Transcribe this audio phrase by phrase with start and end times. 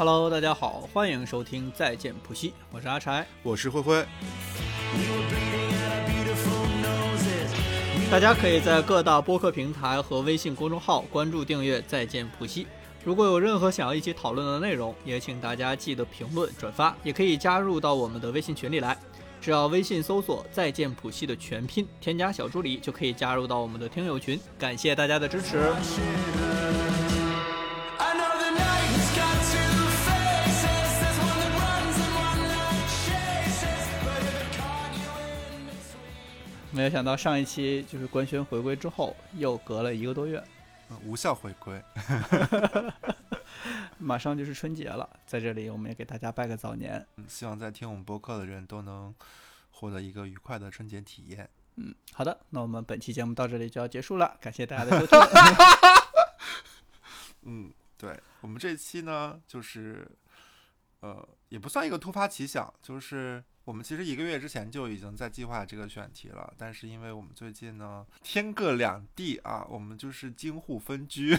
[0.00, 4.02] Hello，大家好，欢迎收听再见普西，我是阿柴，我是灰灰。
[8.10, 12.66] 大家可以在各大播客平台和微信公众号关注订阅再见普西。
[13.04, 18.96] 如果有任何想要一起讨论的内容，也请大家记得评论转发，也可以加入到我们的微信群里来。
[19.38, 24.40] 只要微信搜索“再见普西”的全拼，添加小助理就可以加入到我们的听友群。
[24.58, 25.70] 感谢大家的支持。
[36.72, 40.42] 没有想到上一期就是官宣回归之后，又隔了一个多月，
[41.04, 41.82] 无效回归。
[43.98, 47.04] 马上就是春节了，在这里我们也给大家拜个早年。
[47.16, 49.12] 嗯，希望在听我们播客的人都能
[49.72, 51.50] 获得一个愉快的春节体验。
[51.74, 55.18] 嗯，好的，那我们本期节目到这里就要结束了，感谢大家的收听。
[57.42, 60.08] 嗯，对我们这期呢，就是
[61.00, 63.42] 呃，也不算一个突发奇想，就是。
[63.70, 71.38] 我们其实一个月之前就已经在计划这个选题了，但是因为我们最近呢天各两地啊，我们就是京沪分居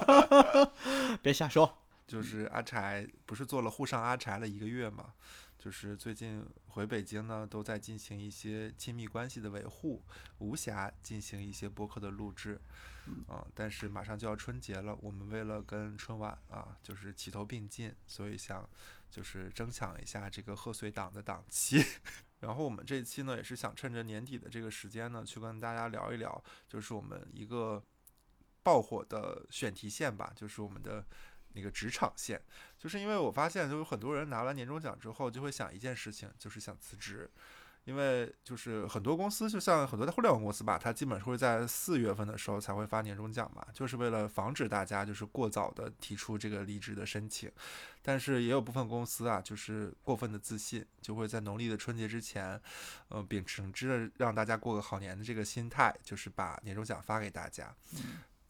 [1.20, 1.76] 别瞎说。
[2.06, 5.12] 就是阿柴不是做了沪上阿柴了一个月嘛，
[5.58, 10.02] 就是最近回北京呢都在进行一些亲密关系的维护，
[10.38, 12.58] 无暇进行一些播客的录制。
[13.28, 18.66] 啊，但是马上就要春节了，我们为了跟春晚啊就是齐头并进，所以想。
[19.10, 21.84] 就是争抢一下这个贺岁档的档期，
[22.40, 27.82] 然后我们这期呢也是想趁着年底的这个时间呢，去跟大家聊一聊，就是我们一个
[28.62, 31.04] 爆火的选题线吧，就是我们的
[31.52, 32.40] 那个职场线，
[32.78, 37.30] 就是因为我发现，就有很多人拿完年终奖之后，就会想一件事情，就是想辞职。
[37.86, 47.48] 因为就是很多公司，就像很多的互联网公司吧，它基本会在四月份的时候才会发年终奖嘛，就是为了防止大家就是过早的提出这个离职的申请。
[48.02, 52.60] 但是也有部分公司啊，就是过分的自信，就会在农历的春节之前，
[53.10, 57.72] 嗯，秉承着让大家过个好年的这个心态，就是把年终奖发给大家。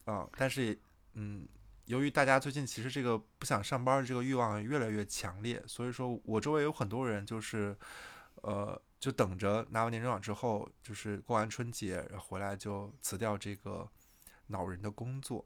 [0.06, 0.78] 嗯，但是
[1.12, 1.46] 嗯，
[1.84, 7.76] 由于大家最近其实这个不想上班的这个欲望越来越强烈，所以说我周围有很多人就是，
[8.36, 8.80] 呃。
[8.98, 13.88] 就等着拿完年终奖之后，就是过完春节回来就辞掉这个
[14.48, 15.44] 恼人的工作。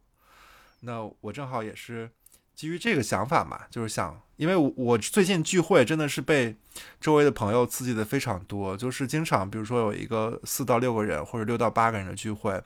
[0.81, 2.11] 那我正好也是
[2.55, 6.57] 基于这个想法嘛，就是想，因为我最近聚会真的是被
[7.01, 12.63] 周围的朋友刺激的非常多，就是经常比如说有一个四到六个人或者六到八个人的聚会。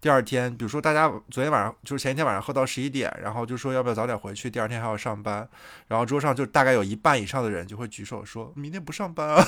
[0.00, 5.46] 第二天，比如说大家昨天晚上就是前一天晚上喝到十一点，然后就说要不要早点回去，第二天还要上班，
[5.88, 9.44] 然后桌上就大概有一半以上的人就会举手说明天不上班啊，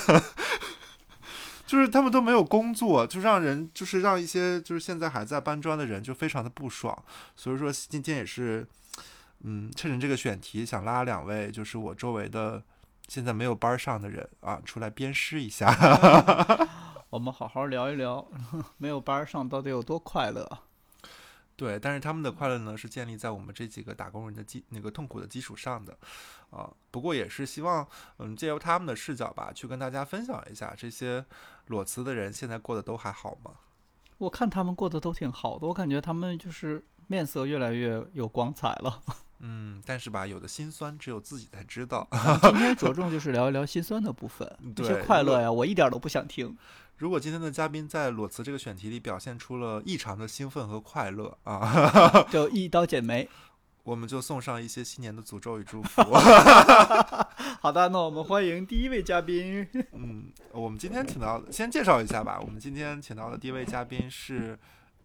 [1.73, 6.95] 就是他们都没有工作，就让人就是让一些就是现在还在搬砖的人就非常的不爽，
[7.35, 8.69] 所以说今天也是，
[9.41, 12.63] 嗯，趁着这个选题想拉两位就是我周围的
[13.09, 15.75] 现在没有班上的人啊出来鞭尸一下。
[17.09, 18.29] 我们好好聊一聊，
[18.77, 20.47] 没有班上到底有多快乐？
[21.57, 25.97] 对，但是他们的快乐呢，是建立在我们这几个打工人的基那个痛苦的基础上的，
[26.51, 27.87] 啊，不过也是希望，
[28.19, 31.25] 嗯，借由他们的视角吧，去跟大家分享一下这些
[31.67, 33.53] 裸辞的人现在过得都还好吗？
[34.19, 39.03] 我看他们过得都挺好的，我感觉他们就是面色越来越有光彩了。
[39.45, 42.07] 嗯，但是吧，有的心酸只有自己才知道。
[42.43, 46.57] 今天着重 就是聊一聊心酸的部分，这些快乐呀，我一点都不想听。
[46.99, 53.29] 如果今天的嘉宾在裸辞这个选题里表现出了异常的兴奋和快乐啊， 就一刀剪梅，
[53.83, 56.01] 我们就送上一些新年的诅咒与祝福。
[57.59, 59.67] 好的，那我们欢迎第一位嘉宾。
[59.93, 62.39] 嗯，我们今天请到，先介绍一下吧。
[62.41, 64.57] 我们今天请到的第一位嘉宾是，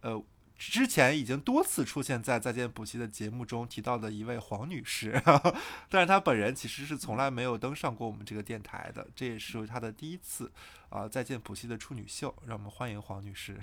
[0.02, 0.22] 呃。
[0.58, 5.12] 之前已经多次出现在《再见补习》的节目中提到的一位黄女士，
[5.88, 10.50] 但是她本人其实是从来没有登上过我们这个电台的，这也是她的第一次
[10.88, 13.56] 啊《再见补习》的处女秀，让我们欢迎黄女士。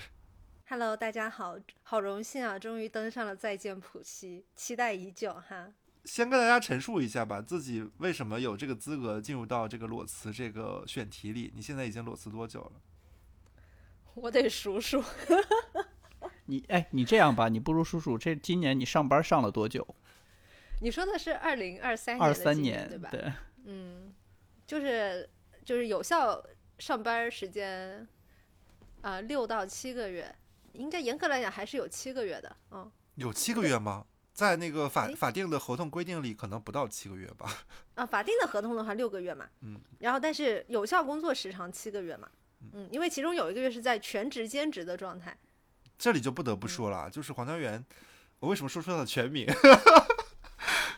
[0.69, 5.74] Hello，大家好，好荣幸啊，终于登上了《再见普西》，期待已久哈。
[6.06, 11.51] 先跟大家陈述一下吧，自己为什么有这个资格进入到这个裸辞这个选题里？
[11.53, 12.71] 你现在已经裸辞多久了？
[14.13, 15.03] 我得数数。
[16.45, 19.86] 你哎，你这样吧，你不如数数这今年你上班上了多久？
[20.81, 23.09] 你说的是二零二三二三年对吧？
[23.09, 23.31] 对，
[23.65, 24.13] 嗯，
[24.68, 25.27] 就是
[25.63, 26.44] 就是有效
[26.77, 28.07] 上班时间
[29.01, 30.36] 啊，六到七个月，
[30.74, 34.06] 应该严格来讲还是有七个月的，嗯，有七个月吗？
[34.33, 37.50] 在那个法法定的合同规定里，可能不到七个月吧？
[37.95, 42.30] 啊，法定的合同的话六个月嘛，嗯，然后但是有效工作时长七个月嘛，
[42.74, 45.36] 嗯，因为其中有一个月是在全职兼职的状态。
[45.97, 47.83] 这里就不得不说了，就是黄家源，
[48.39, 49.47] 我为什么说出他的全名？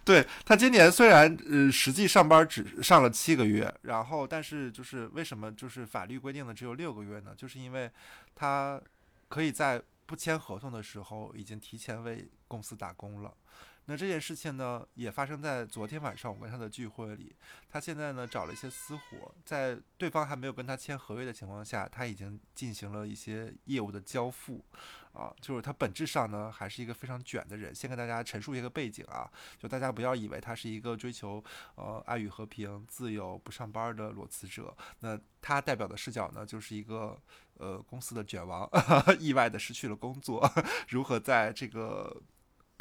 [0.04, 7.34] 对他今年虽然呃实际上班只上了七个月，然后但是就是为什么就是法律规定的只有六个月呢？
[7.36, 7.92] 就是因为
[8.34, 8.82] 他
[9.28, 13.34] 可以在不签合同的时候已经提前为公司打工了。
[13.90, 17.34] 那这件事情呢，也发生在昨天晚上我跟他的聚会里。
[17.70, 24.64] 他现在呢找了一些私活，在对方还没有跟他签合约的情况下，他已经进行了一些业务的交付。
[25.14, 27.74] 啊，就是他本质上呢还是一个非常卷的人。
[27.74, 31.44] 先跟大家陈述一个背景啊，就大家不要以为他是一个追求
[31.76, 34.76] 呃爱与和平、自由、不上班的裸辞者。
[35.00, 37.18] 那他代表的视角呢，就是一个
[37.54, 38.70] 呃公司的卷王，
[39.18, 40.48] 意外的失去了工作，
[40.90, 42.22] 如何在这个。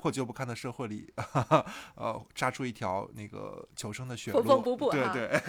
[0.07, 1.13] 破旧不堪的社会里，
[1.97, 4.39] 呃，扎出一条那个求生的血路。
[4.39, 5.43] 缝缝补补，对对。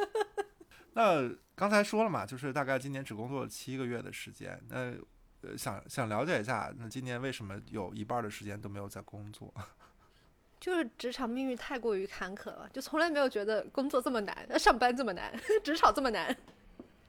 [0.94, 4.58] 那刚才说了嘛，就是大概今年只工作了七个月的时间。
[4.70, 4.94] 那
[5.42, 9.52] 呃，想想了解一下，那今年为什么有一半的时间都没有在工作？
[10.58, 16.34] 就是职场命运太过于坎坷了，就从来没有觉得工作这么难，上班这么难，职场这么难。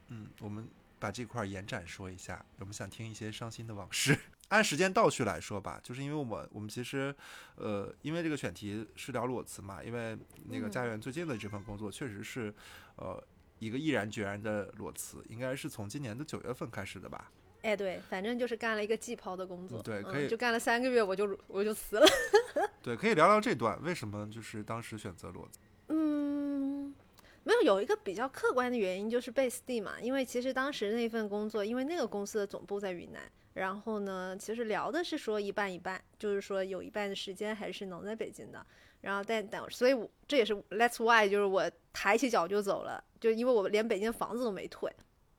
[0.10, 0.68] 嗯，我们
[1.00, 4.20] 把这块延展说一下，我们想听一些伤心的往事。
[4.50, 7.14] 按时间倒序来说吧，就是因为我们我们其实，
[7.56, 12.54] 呃，因为这个选题是聊裸辞嘛，因为那个家园最近的这份工作确实是，
[12.96, 13.22] 呃，
[13.60, 17.30] 一个毅然决然的裸辞，应该是从今年的九月份开始的吧？
[17.64, 22.06] 哎，对，反正就是干了一个季抛的工作，对，可以就干了三个月，我就我就辞了。
[22.82, 25.60] 对，可以聊聊这段为什么就是当时选择裸辞？
[25.90, 26.96] 嗯，
[27.44, 33.22] 没有，有一个比较客观的原因就是 base 地嘛，因为其实当时那份工作，因为那个公司的总部在云南。
[33.58, 38.66] 然后呢，其实聊的是说一半一半，就是说有一半的时间还是能在北京的。
[39.02, 39.96] 然后但但所以
[40.28, 44.92] 这也是 That's why 就是我抬起脚就走了，就因为我连北京房子都没退，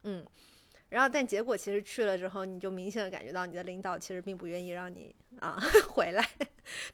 [0.03, 0.26] 嗯。
[0.88, 5.61] 然后但结果其实去了之后，你就明显的感觉到你的领导其实并不愿意让你啊
[5.91, 6.26] 回来，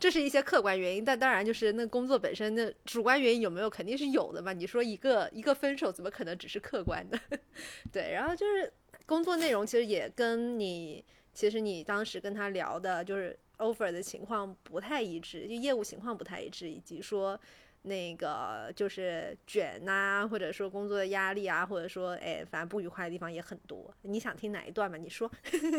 [0.00, 1.05] 这是一些客观原因。
[1.05, 4.53] 但当然就是那工作本身的主观原因有没有肯定是有的嘛？
[4.53, 7.19] 你说一个一个分手怎么可能只是客观的？
[7.93, 8.73] 对，然后就是。
[9.06, 17.39] 工作内容其实也跟你，其实你当时跟他聊的，就是 offer 的情况不太一致，就业务情况不太一致，以及说
[17.83, 23.95] 那个就是卷呐，或者说工作的压力啊，或者说哎，反正不愉快的地方也很多。
[24.03, 24.97] 你想听哪一段嘛？
[24.97, 25.31] 你说。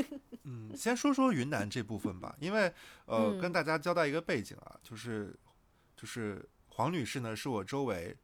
[0.44, 2.72] 嗯，先说说云南这部分吧，因为
[3.06, 5.36] 呃，跟大家交代一个背景啊，就是
[5.98, 8.16] 就是黄女士呢，是我周围。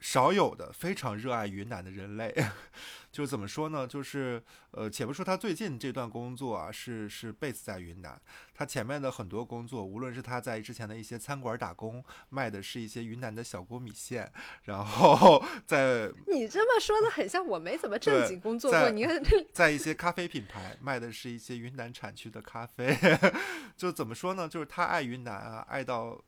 [0.00, 2.34] 少有的非常热爱云南的人类，
[3.10, 3.86] 就怎么说呢？
[3.86, 8.20] 就是呃，且不说他最近这段工作啊，是是 base 在云南，
[8.54, 14.30] 他前面的很多工作，无论是他在之前的一些餐馆打工，卖的是一些云南的小锅米线，
[14.64, 19.22] 然后在你这么说的很像我没怎么正经工作过，你看
[19.52, 22.96] 在一些咖啡品牌卖的是一些云南产区的咖啡，
[23.76, 24.48] 就怎么说呢？
[24.48, 26.22] 就是他爱云南啊，爱到。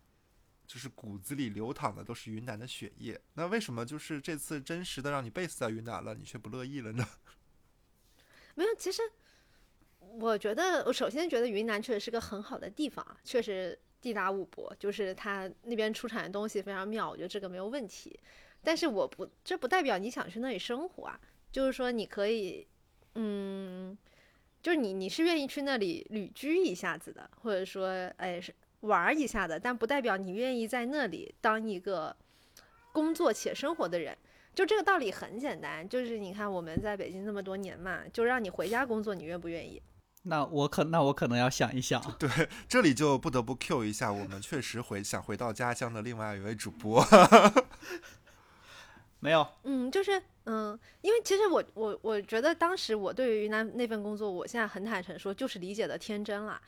[0.71, 7.05] 就是骨子里流淌的都是云南的血液，那为什么就是这次真实的让你 base 在云南了，你却不乐意了呢？
[8.55, 9.03] 没有，其实
[9.99, 18.17] 我觉得，我首先觉得云南确实是个很好的地方，确实地大物博，就是它那边出产的东西非常妙，我觉得这个没有问题。
[18.63, 22.65] 但是我不，这不代表你想去那里生活啊，就是说你可以，
[23.17, 23.99] 嗯，
[24.63, 28.55] 就是你你是愿意去那里旅居一下子的，或者说，哎是。
[28.81, 32.17] 玩一下的，但不代表你愿意在那里当一个
[32.93, 34.17] 工作且生活的人。
[34.53, 39.81] 就这个道理很简单，就是你看我们在北京那么多年嘛，就让你回家工作，你愿不愿意？
[40.25, 42.03] 那我可那我可能要想一想。
[42.19, 42.29] 对，
[42.69, 47.03] 这里就不得不 Q 一下，我们确实回想回到家乡的另外一位主播。
[49.21, 49.47] 没有。
[49.63, 56.61] 嗯，就是嗯，因为其实我我我觉得当时我对于那那份工作，我现在很坦诚说，就是理解的天真了。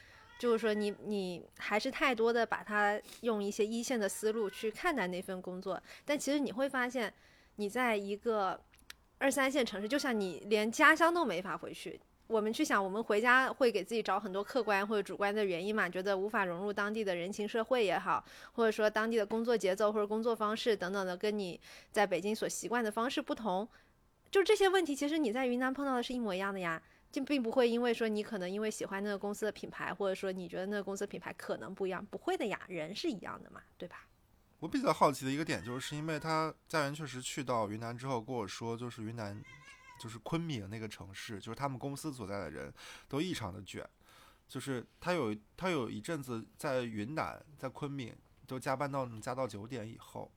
[0.43, 7.15] 就是说，你你还是太多的把它用一些一线的思路去看待那份工作，但其实你会发现，
[7.55, 8.61] 你在一个
[9.19, 12.01] 二三线城市，就像你连家乡都没法回去。
[12.27, 15.89] 我们去想，我们回家会给自己找很多客观或者主观的原因嘛？
[15.89, 21.61] 觉得无法融入当地的人情社会也好，或者说当地的工作节奏或者工作方式等等的，跟你
[21.93, 23.69] 在北京所习惯的方式不同，
[24.29, 26.83] 就这些问题，其实你在云南碰到的是一模一样的呀。
[27.12, 34.09] 就并不会因为说你可能因为喜欢那个公司的品牌，或者说你觉得那个公司品牌可能不一样，不会的呀，人是一样的嘛，对吧？
[34.61, 39.38] 我比较好奇的一个点就是，因为他家园确实去到云南之后跟我说，就是云南，
[40.00, 42.73] 就是昆明那个城市，就是他们公司所在的人
[43.09, 43.87] 都异常的卷，
[44.49, 48.16] 就是他有他有一阵子在云南，在昆明
[48.47, 50.33] 都加班到加到九点以后。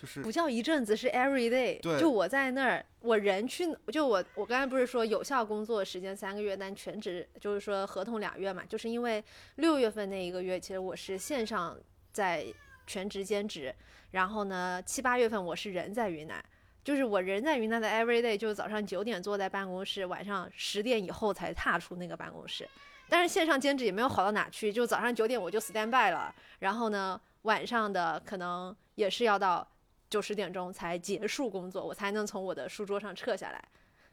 [0.00, 1.80] 就是不叫一阵子，是 every day。
[1.80, 9.22] 对，就我在那儿，我人去，就我我刚才不是说有效工作时间三个月，但全职就是说合同俩月嘛，就是因为
[9.56, 11.76] 六月份那一个月，其实我是线上
[12.12, 12.46] 在
[12.86, 13.74] 全职兼职，
[14.12, 16.40] 然后呢七八月份我是人在云南，
[16.84, 22.68] 就是我人在云南的 every day，就是早上九点坐在办公室，晚上十点以后才踏出那个办公室。
[23.10, 29.66] 但是线上兼职也没有好到哪去，就早上九点我就 stand by 了，然后呢晚上的可能也是要到
[30.10, 33.62] 九十点钟才结束工作，我才能从我的书桌上撤下来。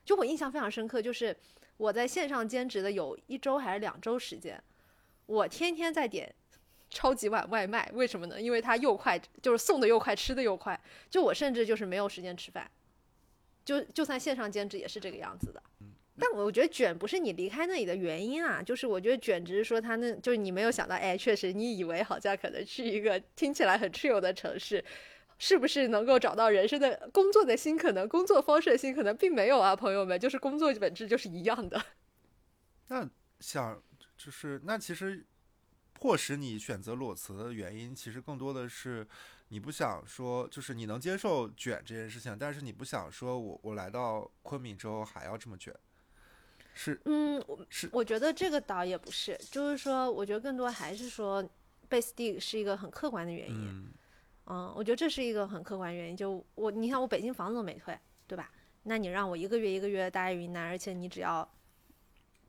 [0.04, 1.36] 就我印象非常深刻，就是
[1.78, 4.62] 我在线上兼职的有一周还是两周时间，
[5.26, 6.34] 我天天在点
[6.90, 8.40] 超级碗外卖，为什么呢？
[8.40, 10.80] 因为它又快，就是送的又快，吃的又快。
[11.10, 12.70] 就我甚至就是没有时间吃饭，
[13.66, 15.62] 就就算线上兼职也是这个样子的。
[16.18, 24.82] 但我觉得卷不是你离开那里的原因啊，就是我觉得卷只是说他那，就是你没有想到，哎，确实你以为好像可能去一个听起来很 chill 的城市，
[25.38, 27.78] 是不是能够找到人生的工作的心？
[27.78, 31.84] 可能工作方式的心可能并没有啊，朋友们，就是工作本质就是一样的。
[32.88, 33.82] 那想
[34.18, 35.26] 就是那其实
[35.94, 39.06] 迫使你选择裸辞的原因，其实更多的是
[39.50, 45.74] 你不想说，就是你能接受卷这件事情，但是你不想说我我来到昆明之后还要这么卷。
[46.74, 51.42] 是，嗯，我是我觉得这个倒也不是，就是说，我觉得更多还是说
[51.90, 53.94] ，base D 是一个很客观的原因，嗯，
[54.46, 56.16] 我觉得这是一个很客观原因。
[56.16, 57.98] 就我，你看我北京房子都没退，
[58.28, 58.52] 对吧？
[58.84, 61.48] 那你让我一个月一个月待云南，而且你只要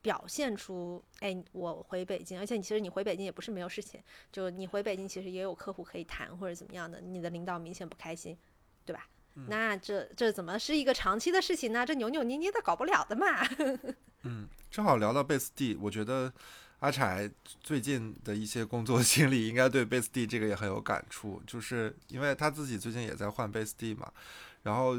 [0.02, 4.00] 表现出，哎，我回北京，而且你其实你回北京也不是没有事情，
[4.30, 8.36] 就你回北京其实也有客户可以谈或者怎么样的，你的领导明显不开心，
[8.84, 9.08] 对吧？
[9.48, 11.84] 那这这怎么是一个长期的事情呢？
[11.84, 13.26] 这扭扭捏捏的搞不了的嘛。
[14.24, 16.32] 嗯，正好聊到贝斯蒂，我觉得
[16.80, 17.30] 阿柴
[17.60, 24.12] 最近的一些工作 经历，应该对贝斯蒂这个也很有感触，就是因为他自己最近也在换贝斯蒂嘛。
[24.62, 24.96] 然后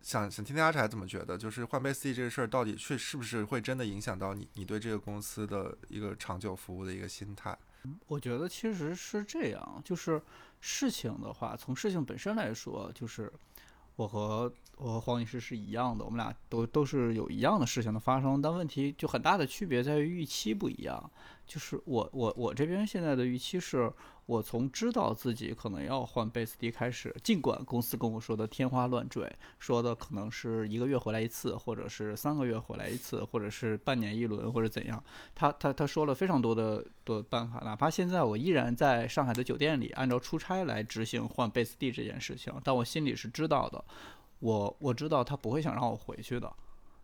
[0.00, 7.56] 想想听听阿柴怎么觉得，就是换贝斯蒂这个事儿到底确是不是会真的影响到你你对这个公司的一个长久服务的一个心态？
[8.06, 10.20] 我觉得其实是这样，就是
[10.60, 13.32] 事情的话，从事情本身来说，就是。
[13.96, 21.10] 我和我和黄医师是一样的，我们俩都都是有一样的事情的发生，但问题就很大的区别在于预期不一样。
[21.46, 23.92] 就是我我我这边现在的预期是。
[24.28, 29.26] 我从知道自己可能要换贝斯蒂开始，尽管公司跟我说的天花乱坠，
[29.58, 35.02] 说的可能是一个月回来一次，或者是三个月回来一次，或者是半年一轮，或者怎样，
[35.34, 43.82] 他他他说了非常多的的办法，哪怕现在我依然在上海的酒店里按照出差来执行换贝斯蒂这件事情，但我心里是知道的，
[44.40, 46.52] 我我知道他不会想让我回去的。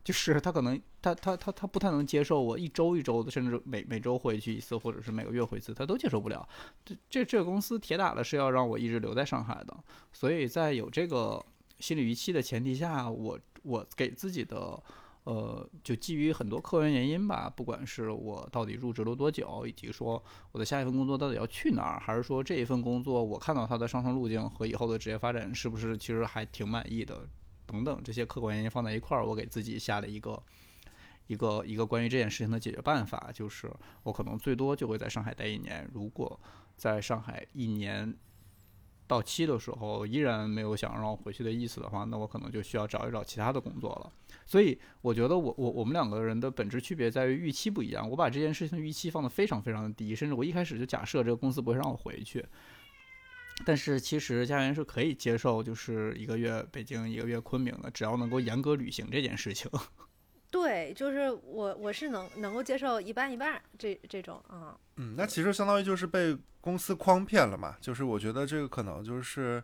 [0.02, 6.46] 就是他可能他他他他不太能接受我一周一周的，甚至每每周回去一次，或者是每个月回一次，他都接受不了。
[6.84, 9.74] 这这这个公司铁打的是要让我一直留在上海的，
[10.12, 11.42] 所以在有这个
[11.78, 14.78] 心理预期的前提下，我我给自己的
[15.24, 27.26] 呃，就基于很多客观原因吧，不管是我到底入职了多久，以及说我的下一份工作到底要去哪儿，还是说这一份工作我看到它的上升路径和以后的职业发展是不是其实还挺满意的。
[27.66, 30.42] 等等这些客观原因放在一块儿，我给自己下了一个
[31.26, 35.88] 一个一个关于这件事情的解决办法，就是我可能最多就会在上海待一年。
[35.94, 36.38] 如果
[36.76, 38.14] 在上海一年
[39.06, 44.12] 到期的时候依然没有想让我回去的意思的话，那我可能就需要找一找其他的工作了。
[44.46, 48.08] 所以我觉得我我我们两个人的本质区别在于预期不一样。
[48.08, 52.44] 我把这件事情预期放得非常非常的低，甚至我一开始就假设这个公司不会让我回去。
[53.64, 59.70] 但是其实家园是可以接受，就是一个月北京，一个月昆明的，只要能够严格履行这件事情。
[60.50, 64.76] 对，就是我我是能能够接受一半一半这这种啊。
[64.96, 69.62] 嗯，那其实相当于就是被公司诓骗了嘛，就是我觉得这个可能就是。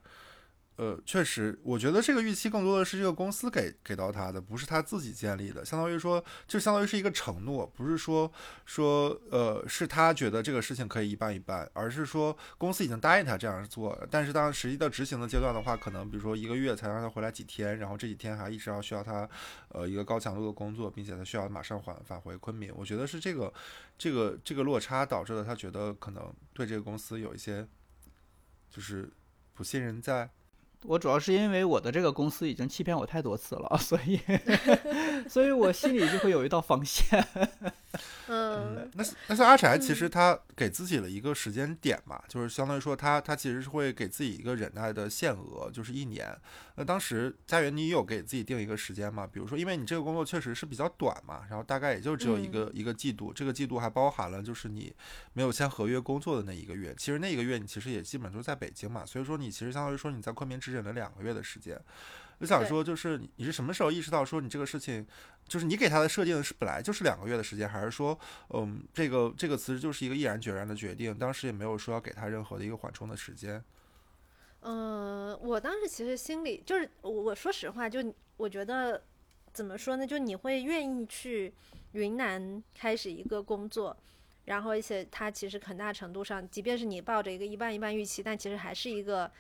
[0.81, 5.63] 呃，确实，我觉得这个预期更多的是这个公司给给到他的，不是他自己建立的。
[5.63, 8.33] 相当于说，就相当于是一个承诺，不是说
[8.65, 13.95] 说呃是他觉得这个事情可以一半一半，而是说公司已经答应他这样做。
[14.11, 19.29] 但是当实际的执行的阶段的话，可能比如说一个月才让他回来几天，然后这几天还一直要需要他
[19.69, 22.73] 呃一个高强度的工作，并且他需要马上返返回昆明。
[22.75, 23.53] 我觉得是这个
[23.99, 27.69] 这个这个落差导致了他觉得可能对这个公司有一些
[28.71, 29.11] 就是
[29.53, 30.31] 不信任在。
[30.87, 34.19] 我主要是因为我的这个公司已经欺骗我太多次了，所以，
[35.33, 37.25] 所以我心里就会有一道防线。
[38.27, 46.37] 嗯，那那像阿柴，其实他给自己了一个时间点嘛，就是相当于说他他其实是会给自己一个忍耐的限额，就是一年。
[46.77, 49.27] 那当时家园，你有给自己定一个时间吗？
[49.27, 54.93] 比如说，因为你这个工作确实是比较短嘛，然后大概也就只有一个一个季度，这个季度还包含了就是你
[55.33, 56.95] 没有签合约工作的那一个月。
[56.97, 61.81] 其实那一个月你其实也基本都在北京嘛，所以说你其实相当于说你在昆明只忍了两个月的时间。
[62.41, 65.07] 我想说，就是你是什么时候意识到说你这个事情，
[65.47, 68.19] 就是你给他的设定是本来就是两个月的时间，还是说，
[68.49, 73.63] 嗯，这个这个辞职就是一个毅然决然的决定，当时也没有说要给他任何的一个缓冲的时间。
[74.63, 79.03] 嗯，我当时其实心里就是，我我说实话，就我觉得
[79.53, 80.07] 怎么说呢？
[80.07, 81.53] 就你会愿意去
[81.93, 83.97] 云南开始一个工作，
[84.47, 89.31] 然后而且他其实很大程度上，即便是你抱着一个一半一半预期，但其实还是一个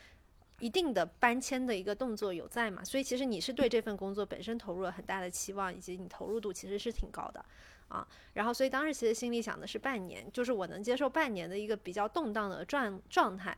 [0.60, 2.84] 一定的搬迁的一个动作有在嘛。
[2.84, 7.44] 所以其实你是对这份工作本身投入了很大的期望，以及你投入度其实是挺高的
[7.88, 8.06] 啊。
[8.34, 13.56] 然后所以当时其实心里想的是半年，就是我能接受半年的一个比较动荡的状状态。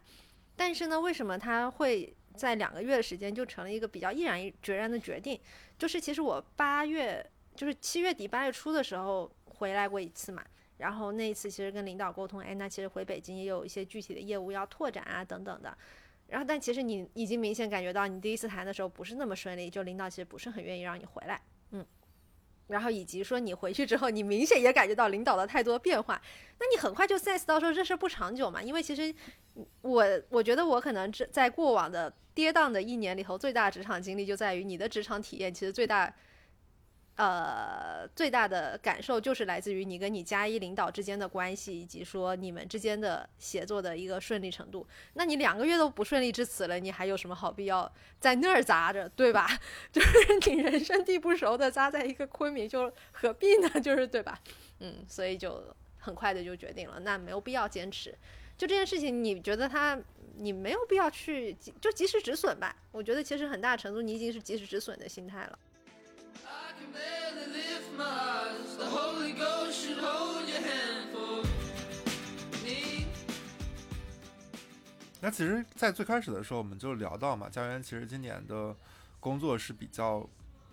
[0.57, 5.39] 但是呢，为什么他会在两个月的时间就成了一个比较毅然决然的决定？
[5.79, 10.45] 就是其实我八月，就是七月底八月初的时候回来过一次嘛，
[10.77, 15.77] 然后那一次其实跟领导沟通，哎，那其实回北京也有一些具体的业务要拓展啊，等等的。
[16.33, 21.41] 然后但其实你已经明显感觉到，你第一次谈的时候不是那么顺利，就领导其实不是很愿意让你回来，
[21.73, 21.85] 嗯。
[22.69, 26.19] 然后以及说你回去之后，你明显也感觉到领导的太多变化，
[26.59, 29.15] 那你很快就 sense 到说这事不长久嘛，因为其实。
[29.83, 36.11] 我我觉得我可能这在过往的跌宕的一年里头，最大职场经历就在于你的职场体验，其实最大，
[37.17, 44.87] 呃，最大的感受就是来自于你跟你加一领导之间的关系，以及说你们之间的协作的一个顺利程度。
[45.13, 49.47] 那你两个月都不顺利至此了，你还有什么好必要在那儿扎着，对吧？
[49.93, 53.69] 就是你人生地不熟的扎在一个昆明，就何必呢？
[53.81, 54.41] 就是对吧？
[54.81, 55.63] 嗯，所以就
[55.99, 58.11] 很快的就决定了，那没有必要坚持。
[58.57, 60.01] 就这件事情，你觉得他，
[60.37, 62.75] 你没有必要去就及时止损吧？
[62.91, 65.59] 我觉得其实很大程度你已经是及时止损的心态了。
[75.21, 78.77] 那其实，在最开始的时候，我们就聊到嘛，家园其实今年的
[79.21, 80.29] 工作是比较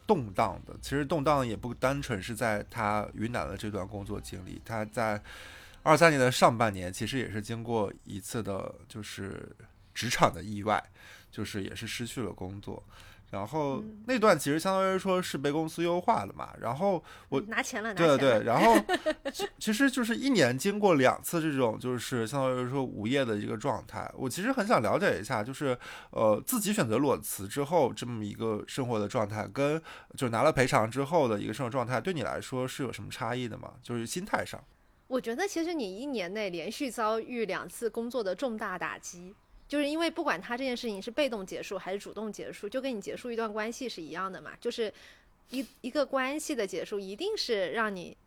[0.08, 0.76] 动荡的。
[0.82, 5.22] 其实动荡也不单纯是在他云南的这段工作经历，他在。
[5.82, 9.50] 二三年的上半年，其实也是经过一次的，就是
[9.94, 10.84] 职场的意外，
[11.32, 12.84] 就是也是失去了工作。
[13.32, 16.50] 然后那段其实相当于说是被公司优化了嘛。
[16.60, 18.44] 然后我拿钱了，对对。
[18.44, 18.76] 然后
[19.60, 24.12] 其实就是一年经过两次这种就是相当于说无业的一个状态。
[24.16, 25.78] 我其实很想了解一下，就是
[26.12, 29.82] 呃自己选择裸辞之后这么一个生活的状态，跟
[30.18, 33.74] 就拿了赔偿之后的一个生活状态，对你来说是有什么差异的吗？
[33.82, 34.64] 就是心态上。
[35.08, 39.34] 我觉得其实你一年内连续遭遇两次工作的重大打击，
[39.70, 44.52] 就是因为不管他这件事情是被动结束还是主动结束，就跟你结束一段关系是一样的嘛。
[44.60, 44.92] 就是
[45.52, 48.18] 一一个关系的结束，一定是让你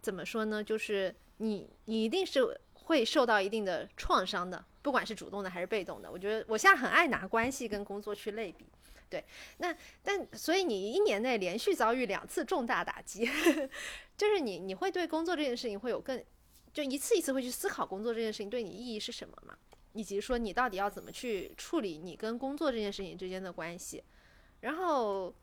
[0.00, 0.62] 怎么说呢？
[0.62, 2.40] 就是你你一定是
[2.74, 6.08] 会受到一定的创伤的，不管是主动的还是被动的。
[6.10, 8.64] 我觉得我现在很爱拿关系跟工作去类比。
[9.10, 9.22] 对，
[9.58, 13.28] 那但所以你一年内连续遭遇两次重大打击，
[14.16, 16.24] 就是你你会对工作这件事情会有更
[16.72, 19.54] 就一次一次会去思考工作这件事情对你意义是什么嘛，
[19.92, 24.02] 以及说你到底要怎么去处理你跟工作这件事情之间的关系。
[24.60, 25.34] 然后，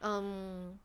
[0.00, 0.78] 嗯，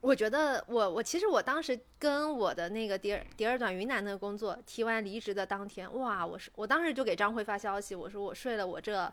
[0.00, 9.12] 我觉得我我其实我当时跟我的那个第二第二段云南的工作提完离职的当天，哇，我是我当时就给张辉发消息，我说我睡了我这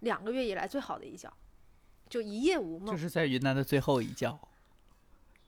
[0.00, 1.32] 两个月以来最好的一觉。
[2.08, 4.38] 就一夜无梦，就是在云南的最后一觉，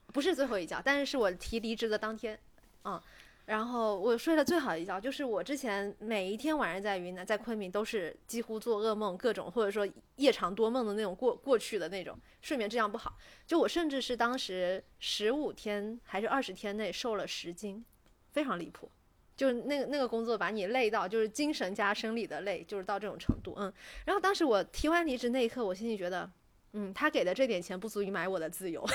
[0.07, 2.39] 不是最后一觉，但是是我提离职的当天，
[2.85, 2.99] 嗯，
[3.45, 17.85] 然后我睡了最好一觉，就是我之前每一天晚上在云南，在昆明都是几乎做噩梦，各种或者说夜长多梦的那种过过去的那种睡眠质量不好，就我甚至是当时十五天还是二十天内瘦了十斤，
[18.31, 18.89] 非常离谱，
[19.35, 23.71] 就是那个那个工作把你累到就是精神加生理的累，就是到这种程度，嗯，
[24.05, 26.31] 然后当时我提完离职那一刻，我心里觉得。
[26.77, 28.85] 嗯，他给的这点钱不足以买我的自由，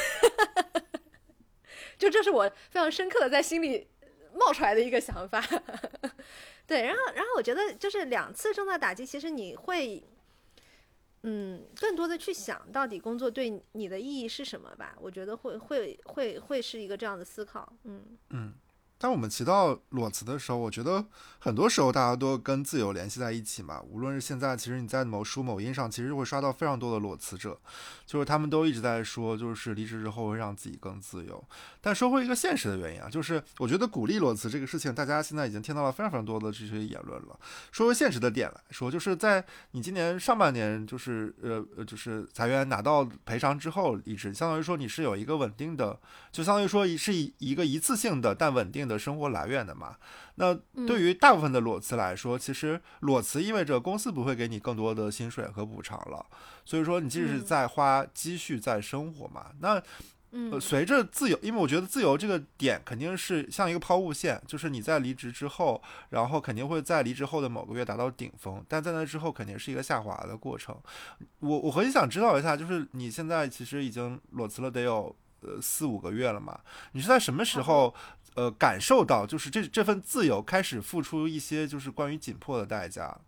[1.96, 3.88] 就这是我非常深刻的在心里
[4.34, 5.40] 冒出来的一个想法。
[6.66, 10.02] 对，然后，然后我觉得就是两次重大打击，其实你会，
[11.22, 14.96] 嗯，更多的去想到底工作对你的意义是什么吧？
[15.00, 17.72] 我觉得会会会会是一个这样的思考。
[17.84, 18.54] 嗯嗯。
[19.00, 21.02] 当我们提到裸辞的时候，我觉得
[21.38, 23.80] 很多时候大家都跟自由联系在一起嘛。
[23.80, 27.58] 无论是现在，其实你在某书、某音上，其实会刷到非常多的裸辞者，
[28.04, 31.42] 就是他们都一直在说，就是离职之后会让自己更自由。
[31.80, 37.40] 但说回一个现实的原因啊，就是我觉得鼓励裸辞这个事情，大家现在已经听到了非常非常多的这些言论了。
[37.72, 45.98] 说回现实的点来说，就是在你今年上半年，就是呃呃，就是裁员拿到赔偿之后离职，相当于说你是有一个稳定的，
[46.30, 49.96] 就相当于说是一一个一次性的但稳定的生活来源的嘛。
[50.34, 50.54] 那
[50.86, 56.26] 对于大部分的裸辞来说，其实裸辞意味着公司不会给你更多的薪水和补偿了，
[56.64, 59.82] 所以说你即使是在花积蓄在生活嘛，那。
[60.60, 70.76] 随着自由，因为我觉得自由这个点肯定是像一个抛物线，就是你在离职之后，然后肯定会在离职后的某个月达到顶峰，但在那之后肯定是一个下滑的过程。
[71.40, 76.60] 我我很想知道一下，就是你现在其实已经裸辞了得有呃四五个月了嘛？
[76.92, 77.92] 你是在什么时候
[78.34, 83.18] 呃感受到，就是这这份自由开始付出一些就是关于紧迫的代价？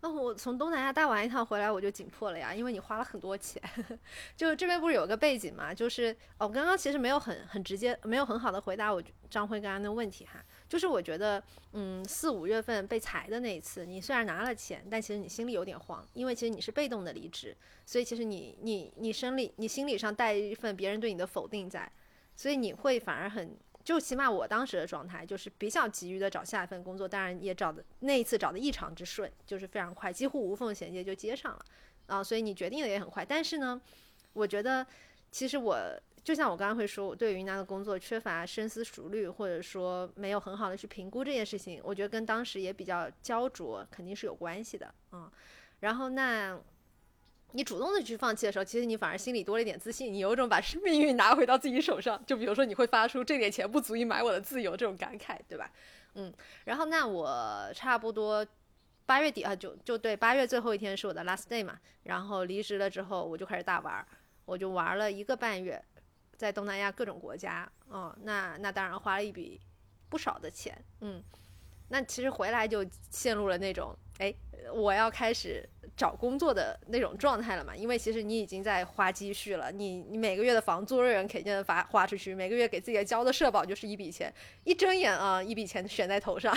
[0.00, 3.62] 那、我从东南亚大玩一趟回来，我就紧迫了呀，因为你花了很多钱。
[4.36, 10.44] 就这边不是有个背景嘛，就是哦，我刚刚其实没有很很直接，没有很好的回答我张辉刚刚的问题哈。
[10.68, 17.56] 就是我觉得，嗯，四五月份被裁的那一次，你虽然拿了钱，但其实你心里有点慌，因为其实你是被动的离职，
[17.86, 21.90] 所以其实你你你生理你心理上带一份别人对你的否定在，
[22.36, 23.56] 所以你会反而很。
[23.84, 31.62] 就起码我当时的状态就是比较急于的找下一份工作，当然也找的那一次找的异常之顺，就是非常快，几乎无缝衔接就接上了
[32.06, 33.22] 啊，所以你决定的也很快。
[33.22, 33.78] 但是呢，
[34.32, 34.86] 我觉得
[35.30, 35.78] 其实我
[36.22, 45.30] 就像我刚刚会说，我对云南的工作缺乏深思熟虑，或者说没有很好的去评估这件事情，我觉得跟当时也比较焦灼，肯定是有关系的啊。
[45.80, 46.58] 然后那。
[47.56, 52.20] 你主动的去放弃的时候，其实你反而心里多了一点自信，你有一种把命运拿回到自己手上。
[52.26, 55.70] 就比如说，你会发出这点钱不足以买我的自由这种感慨，对吧？
[56.14, 58.44] 嗯，然后那我差不多
[59.06, 61.78] 八月底啊，就就对，八月最后一天是我的 last day 嘛。
[62.02, 64.04] 然后离职了之后，我就开始大玩，
[64.44, 65.80] 我就玩了一个半月，
[66.36, 69.60] 在东南亚各种国家，嗯，那那当然花了一笔
[70.08, 71.22] 不少的钱，嗯，
[71.88, 74.34] 那其实回来就陷入了那种，哎，
[74.72, 75.68] 我要开始。
[75.96, 77.76] 找工作的那种状态了嘛？
[77.76, 86.52] 因为其实你已经在花积蓄了，你你每个月的房租人肯定发花出去，每个月给自己交的社保就是一笔钱，一睁眼啊，一笔钱悬在头上。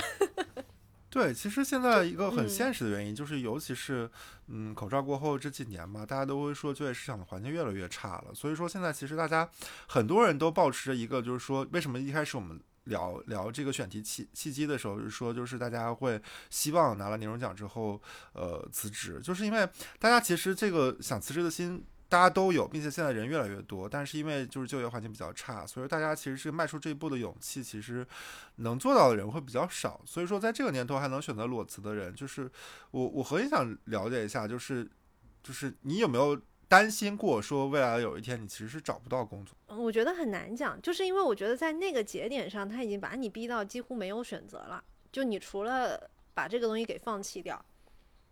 [1.11, 4.09] 对，其实现在一个很现实的原因就是，尤其是
[4.47, 8.33] 嗯，口罩过后这几年嘛，大家都会说就业市场的环境越来越差了。
[8.33, 9.47] 所以说现在其实大家
[9.87, 12.59] 很多人都保持着一个，就是说为什么一开始我们。
[12.87, 18.01] 聊聊这个选题契契机的时候，是说就是大家会希望拿了年终奖之后，
[18.33, 19.69] 呃，辞职，就是因为
[19.99, 28.05] 大家其实这个想辞职的心大家都有，并且现在人越来越多，但是因为就是就业环境比较差，所以大家其实是迈出这一步的勇气，其实
[28.57, 30.01] 能做到的人会比较少。
[30.05, 32.49] 所以说在这个年头还能选择裸辞的人，就是
[32.91, 34.89] 我我很想了解一下，就是
[35.43, 36.39] 就是你有没有？
[36.67, 47.63] 担心过说未来有一天你其实是找不到工作，我觉得很难讲，就是因为我觉得在那个节点上，他已经把你逼到几乎没有选择了，就你除了把这个东西给放弃掉，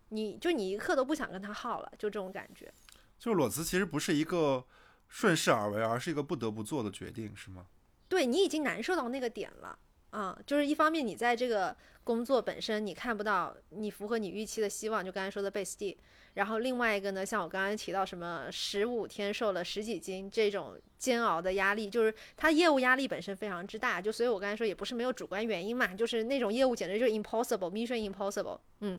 [0.09, 2.71] 你就你一刻都不想跟他耗了，就这种感觉。
[3.17, 4.65] 就裸辞其实不是一个
[5.07, 7.65] 顺势而为，而是一个不得不做的决定，是吗？
[8.09, 9.79] 对你已经难受到那个点了。
[10.15, 11.75] 啊，就是一方面你在这个
[12.05, 15.97] 工作本身你看不到你符合你预期的希望，就刚才说的 base D，
[16.35, 28.97] 然后另外一个呢，像我刚才提到什么十五天瘦了十几斤这种煎熬的压力，就是它业务压力本身非常之大，就所以我刚才说也不是没有主观原因嘛，就是那种业务简直就是 impossible，mission impossible，嗯，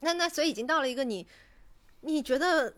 [0.00, 1.26] 那那所以已经到了一个你
[2.02, 2.74] 你觉得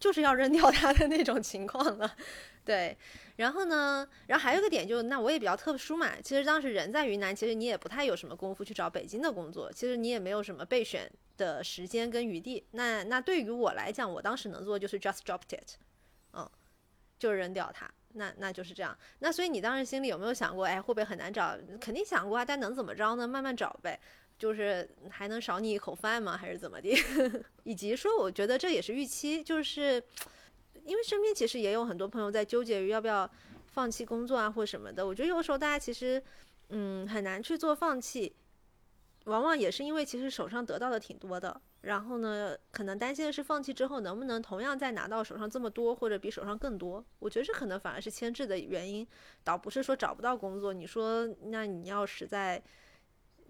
[0.00, 2.16] 就是要扔掉它的那种情况了，
[2.64, 2.96] 对。
[3.36, 6.12] 然后呢，然后还有一个点就是，那我也比较特殊嘛。
[6.22, 12.64] 其实当时人在云南，其实你也不太有什么功夫去找北京的工作，其实你也没有什么备选的时间跟余地。
[12.72, 15.76] 那那对于我来讲，我当时能做就是 just dropped it，
[16.34, 16.48] 嗯，
[17.18, 17.90] 就扔掉它。
[18.14, 18.96] 那那就是这样。
[19.20, 21.56] 那所以你当时心里有没有想过，哎，会不会很难找？
[21.80, 23.26] 肯定想过啊，但能怎么着呢？
[23.26, 23.98] 慢慢找呗。
[24.38, 26.36] 就是还能少你一口饭吗？
[26.36, 26.94] 还是怎么的？
[27.64, 30.02] 以及说，我觉得这也是预期，就是。
[30.84, 33.30] 因为身边其实也有很多朋友在纠结于要不要
[33.66, 35.06] 放弃工作啊，或什么的。
[35.06, 36.22] 我觉得有时候大家其实，
[36.68, 38.34] 嗯，很难去做放弃，
[39.24, 41.60] 往往也是因为其实手上得到的挺多的。
[41.82, 47.04] 然后呢，可能担心的是放弃之后能不能同样再拿到手上这么多，或者比手上更多。
[47.18, 49.06] 我觉得这可能反而是牵制的原因，
[49.42, 50.72] 倒不是说找不到工作。
[50.72, 52.62] 你说，那你要实在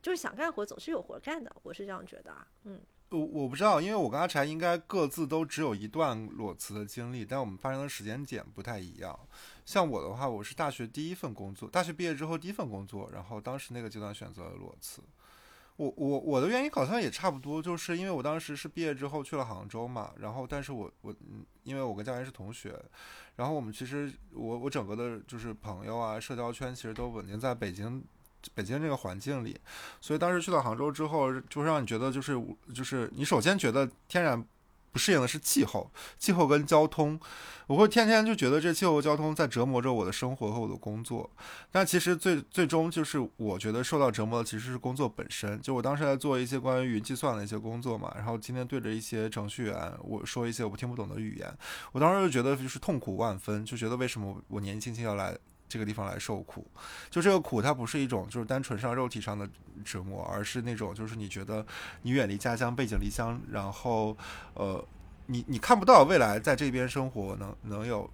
[0.00, 1.54] 就是想干活，总是有活干的。
[1.62, 2.80] 我是这样觉得啊，嗯。
[3.12, 9.18] 我我不知道，因为我跟阿柴应该各自都只有一段裸辞的经历，但我们发生的时间点不太一样。
[9.66, 15.02] 像我的话，我是大学第一份工作，大学毕业之后第一份工作，然后当时那个阶段选择了裸辞。
[15.76, 21.14] 我我我的原因好像也差不多，就是因为我当时是毕业之后去了杭州嘛，然后但是我我
[21.64, 22.74] 因为我跟教练是同学，
[23.36, 28.02] 然后我们其实我我整个的就是朋友啊，社交圈其实都稳定在北京。
[28.54, 29.58] 北京这个环境里，
[30.00, 32.40] 所以当时去到杭州之后，就让你觉得就是
[32.74, 34.44] 就是你首先觉得天然
[34.90, 37.18] 不适应的是气候，气候跟交通，
[37.66, 41.30] 我会天天就觉得这气候交通在折磨着我的生活和我的工作。
[41.70, 45.58] 但其实最最终就是我觉得受到折磨的其实是工作本身。
[45.62, 51.50] 就我当时在做一些关于云计算的一些工作嘛，然后今天对着一些程序员我说一些我听不懂的语言，
[51.92, 55.34] 我当时就觉得就是痛苦万分，就觉得为什么我年纪轻轻要来。
[55.72, 56.70] 这个地方来受苦，
[57.08, 59.48] 就这个苦，它不是一种就是单纯上肉体上的
[59.82, 61.64] 折磨，而是那种就是你觉得
[62.02, 64.14] 你远离家乡，背井离乡，然后
[64.52, 64.86] 呃，
[65.28, 68.10] 你你看不到未来在这边生活能能有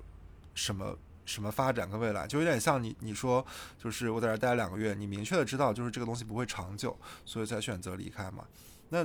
[0.54, 3.44] 什么什么发展跟未来，就有点像你你说
[3.76, 8.44] 就是我在这待两个月，你明确的知道就是这个东西不会长久，所以才选择离开嘛。
[8.90, 9.04] 那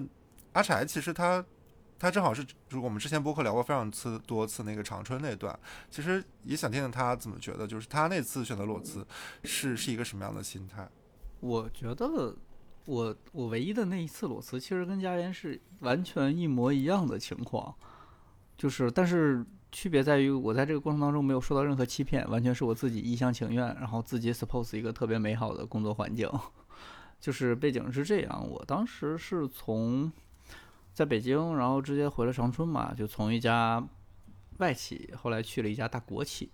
[0.52, 1.44] 阿柴其实他。
[2.00, 5.58] 他正好是，如果我们之前播客聊过非常次多次那个长春那段，
[5.90, 9.08] 其实也想听听他怎么觉得，就是他那次选择裸辞
[9.46, 10.86] 是是一个什么样的心态？
[11.40, 12.36] 我觉得
[12.86, 17.74] 我我唯一的那一次裸辞，其实跟家言是完全一模一样的情况，
[18.58, 26.30] 就是但是区别在于我在这个过程当中没有受到任何欺骗，完全是我自己一厢情愿，然后自己 suppose 一个特别美好的工作环境，
[27.22, 30.12] 就是背景是这样，我当时是从。
[30.94, 33.84] 在北京，然后直接回了长春嘛，就从一家
[34.60, 36.50] 外企，后来去了一家大国企，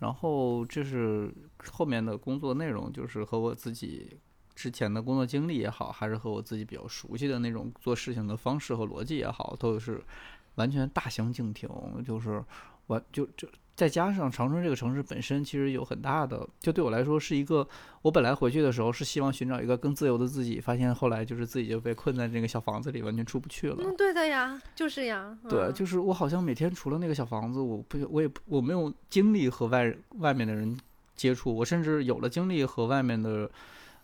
[0.00, 1.32] 然后这是
[1.70, 4.18] 后面的工作内容，就是和我自己
[4.54, 10.02] 之前的工作经历也好，还是和我自己比较熟悉的那种做事情的方式和逻辑也好，都是
[10.56, 11.68] 完全大相径庭，
[12.04, 12.44] 就是
[12.88, 13.48] 完就就。
[13.78, 17.64] 再加上长春这个城市本身其实有很大的，就对我来说是一个，
[18.02, 23.76] 我本来回去的时候是希望寻找一个更自由的自己，发现后来就是自己就被困在这个小房子里，完全出不去了。
[23.78, 25.38] 嗯，对的呀，就是呀。
[25.48, 30.76] 对，就是我好像每天除了那个小房子，我不，我也我没有精力和外外面的人
[31.14, 33.48] 接触，我甚至有了精力和外面的，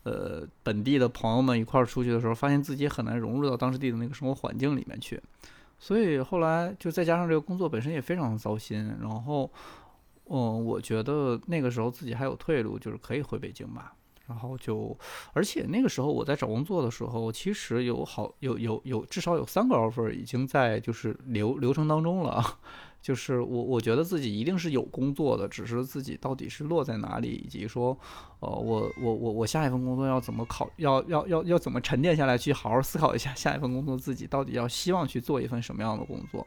[0.05, 5.21] 呃，本地的朋友们一块儿出去的时候，发现自己很难融入到当时地的那个生活环境里面去。
[5.85, 9.51] 所以后来就再加上这个工作本身也非常的糟心，然后，
[10.31, 13.93] 嗯，我觉得那个时候自己还有退路，就是可以回北京吧。
[14.27, 14.97] 然后就，
[15.35, 22.43] 而且那个时候我在找工作的时候，其实有好有有有至少有三个 offer 已经在就是流流程当中了。
[23.05, 27.95] 就是我，我觉得自己一定是有工作的，只是自己到底是落在哪里，以及说，
[28.41, 36.47] 呃，我我我我下一份工作要怎么考，要要要要怎么沉淀下来，去好好思考一下下一份工作自己到底要希望去做一份什么样的工作。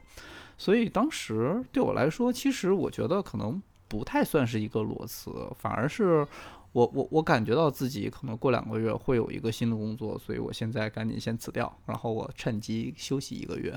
[0.56, 6.26] 所以当时对我来说，其实我觉得可能不太算是一个裸辞，反而是
[6.72, 13.72] 我我我感觉到自己可能过两个月会有一个新的工作，所以我现在赶紧先辞掉，然后我趁机休息一个月。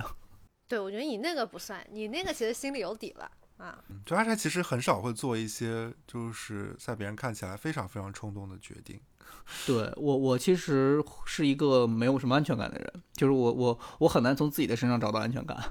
[0.71, 3.77] 对，我觉得你那个不算，你那个其实心里有底了啊。
[4.05, 8.97] 就阿柴其实很少会做一些就是在别人看起来非常非常冲动的决定。
[9.67, 15.61] 对我，我其实是一个没有什么安全感的人，就是我我我很难从自己的身上找到安全感。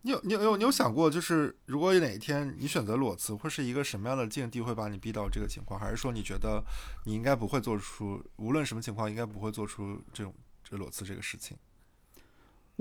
[0.00, 5.78] 你有你有有你有想过，就是如果哪一天你选择裸辞，会是一个什么样的境地会把你逼到这个情况？
[5.78, 6.60] 还是说你觉得
[7.04, 11.56] 你应该不会做出，无论什么情况，应该不会做出这种这裸辞这个事情？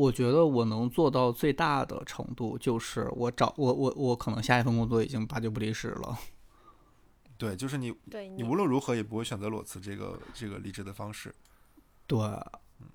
[0.02, 6.18] 我觉得我能做到最大的程度，就是我找我我我可能下一份工作已经八九不离十了。
[7.38, 11.34] 对，就是你，对你无论如何也不会选择裸辞这个这个离职的方式。
[12.08, 12.18] 对。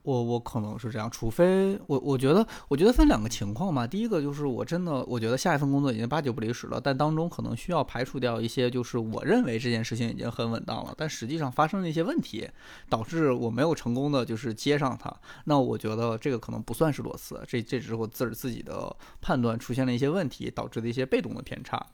[0.03, 3.87] 我我可能是这样，除非我我觉得我觉得分两个情况嘛。
[3.87, 12.49] 第一个就是我真的我觉得下一份工作已经八九不离十了，但当中可能需要排除掉一些，就是我认为这件事情已经很稳当了，但实际上发生了一些问题，
[12.89, 15.13] 导致我没有成功的就是接上它。
[15.45, 21.85] 那我觉得这个可能不算是裸辞，这这只是我自自己的判断出现了一些问题，导致的一些被动的偏差。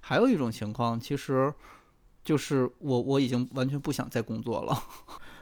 [0.00, 1.52] 还有一种情况，其实
[2.22, 4.82] 就是我我已经完全不想再工作了。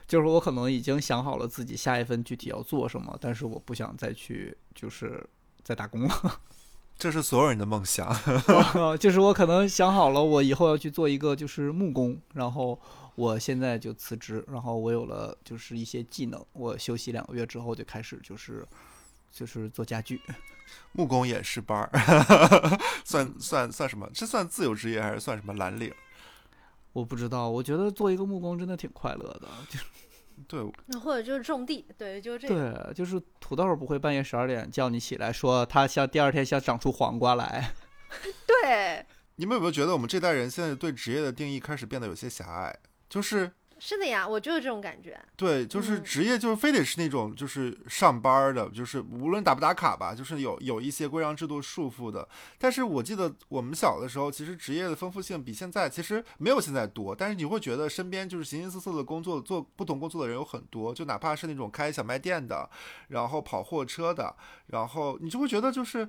[0.06, 5.26] 就是我可能已经想好了自己下一份具体要做什么，但是我不想再去，就是
[5.62, 6.40] 再打工了。
[6.96, 8.08] 这是所有人的梦想。
[9.00, 12.78] 就是我可能想好了，我以后要去做一个就是木工，然后
[13.16, 18.64] 我现在就辞职，然后我有了就是一些技能，我休息两个月之后就开始就是
[19.32, 20.20] 就是做家具。
[20.92, 21.90] 木工也是班儿，
[23.04, 24.08] 算算算什么？
[24.14, 25.92] 这算自由职业还是算什么蓝领？
[26.94, 29.78] 我不知道，我觉得做一个木工真的挺快乐的，就
[30.48, 37.72] 对，那或者就是种地，对，就是这个对，就是土豆不会半夜十二点叫你起来说它像第二天想长出黄瓜来。
[38.46, 39.04] 对，
[39.36, 42.76] 你们有没有觉得我们这代人现在对职业的定义开始变得有些狭隘？
[43.08, 43.52] 就是
[43.86, 45.20] 是的呀，我就是这种感觉。
[45.36, 52.26] 对，就是嗯职业，就是非得是那种就是上班儿的，就是无论打不打卡吧，就是有有一些规章制度束缚的。
[52.58, 62.70] 但是我记得我们小的时候，其实职业的丰富性比现在其实没有现在多，但是你会觉得身边就是形形色色的工作，做不同工作的人有很多，就哪怕是那种开小卖店的，
[63.08, 64.34] 然后跑货车的，
[64.68, 66.08] 然后你就会觉得就是。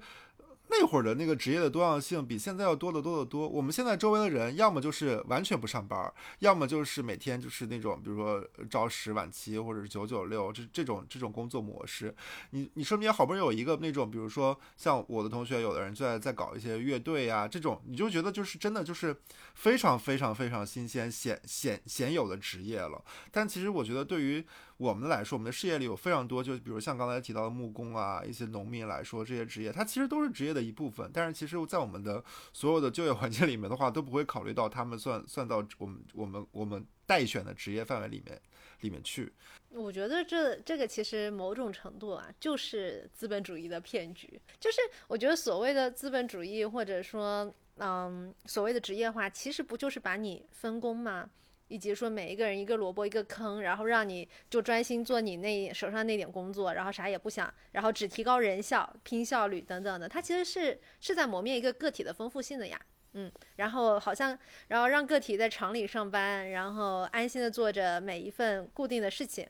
[0.68, 3.48] 那会儿的那个职业的多样性比现在要多得多得多。
[3.48, 12.14] 我们现在周围的人，要么就是完全不上班，要么就是每天就是那种，比如说朝十晚七或者是九九六这这种这种工作模式。
[12.50, 19.16] 你你身边好不容易有一个那种，比如说像我的同学，有的人就在在搞一些乐队呀、这种你就觉得就是真的就是
[19.54, 23.04] 非常非常非常新鲜鲜鲜鲜有的职业了。
[23.32, 24.46] 但其实我觉得对于
[24.78, 31.10] 我们来说，我们的事业里有非常多，就比如像刚才提到的木工啊，一些农民来说，这些职业它其实都是职业的一部分。
[31.14, 38.42] 但是其实，在我们的所有的就业环境里面的话，都不会考虑到他们算算到我们我们我们待选的职业范围里面
[38.82, 39.32] 里面去。
[39.70, 44.40] 我觉得这这个其实某种程度啊，就是资本主义的骗局。
[44.60, 51.30] 就是我觉得所谓的资本主义，或者说嗯所谓的职业化，其实不就是把你分工吗？
[51.68, 62.80] 以及说每一个人一个萝卜一个坑，然后让你就专心做你那手上那点工作，然后啥也不想，然后只提高人效、拼效率等等的，它其实是是在磨灭一个个体的丰富性的呀。
[63.18, 69.48] 嗯，然后好像，然后让个体在厂里上班，然后安心的做着每一份固定的事情，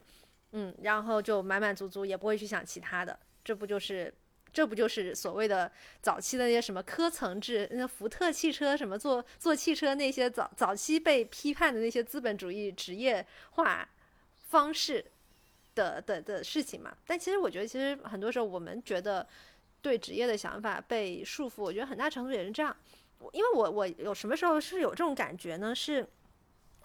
[0.51, 4.13] 嗯，然后就满满足足，也不会去想其他的，这不就是，
[4.55, 5.69] 这不就是所谓的
[6.01, 13.85] 早期的那些什么科层制，那福特汽车什么做做汽车那些早早期被批判的那些资本主义职业化
[14.47, 15.03] 方式
[15.75, 16.95] 的的的事情嘛？
[17.05, 19.27] 但其实我觉得，其实很多时候我们觉得
[19.81, 22.73] 对职业的想法被束缚，我觉得很大程度也是这样。
[23.33, 25.75] 因为我我有什么时候是有这种感觉呢？
[25.75, 26.07] 是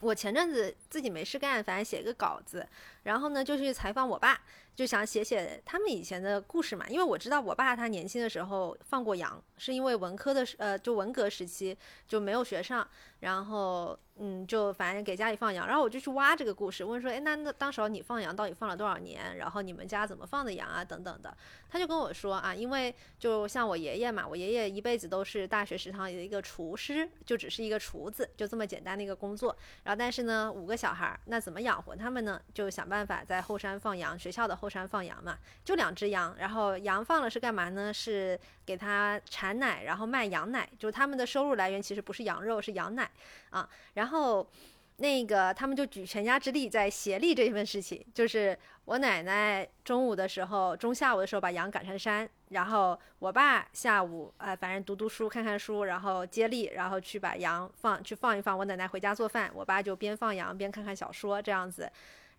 [0.00, 2.66] 我前阵子自己没事干，反正写个稿子，
[3.04, 4.42] 然后呢就去采访我爸，
[4.80, 6.88] 就想写写他们以前的故事嘛。
[6.88, 11.76] 因为我知道我爸他年轻的时候放过羊，是因为文科的时呃就文革时期
[12.08, 12.88] 就没有学上，
[13.18, 19.36] 然后嗯就反正给家里放羊，然后我就去挖这个故事，问说，哎那那当时候你放羊到底放了多少年？
[19.36, 21.36] 然后你们家怎么放的羊啊等等的。
[21.68, 29.54] 他就跟我说啊，因为就像我爷爷嘛，我爷爷一辈子都是大学食堂里的一个厨师，就只是一个厨子，就这么简单的一个工作。
[29.84, 32.40] 然后但是呢，五个小孩儿，那怎么养活他们呢？
[32.54, 36.36] 就想办法在后山放羊，学校的后山放羊嘛，就两只羊。
[36.38, 37.92] 然后羊放了是干嘛呢？
[37.92, 43.10] 是给它产奶，然后卖羊奶，就是他们的收入来源其实不是羊肉，是羊奶
[43.50, 43.68] 啊。
[43.94, 44.48] 然后。
[45.02, 48.54] 那个，他们就举全家之力在协力这份事情，就是
[48.84, 58.58] 我奶奶中午的时候，中下午的时候把羊赶上山，然后我爸下午呃，反正读读书、看看书，然后接力，然后去把羊放去放一放。
[58.58, 61.90] 我奶奶回家做饭，我爸就边放羊边看看小说这样子。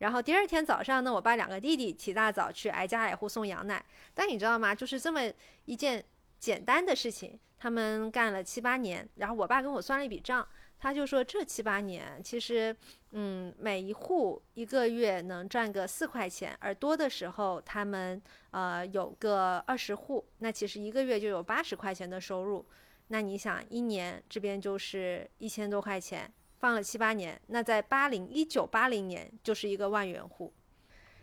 [0.02, 3.84] 然后第二天早上呢，我爸两个弟弟起大早去挨家挨户送羊奶。
[4.16, 4.74] 但你知道吗？
[4.74, 5.22] 就是这么
[5.66, 6.04] 一件
[6.40, 9.08] 简单的事情，他们干了七八年。
[9.16, 10.48] 然后我爸跟我算了一笔账。
[10.80, 12.76] 他就说，这七八年其实，
[13.12, 22.66] 嗯，每一户一个月能赚个四块钱，而多的时候他们呃有个二十户，那其实一个月就有八十块钱的收入。
[23.10, 30.54] 那你想，一年这边就是一千多块钱，放了七八年，那在八零一九八零年就是一个万元户。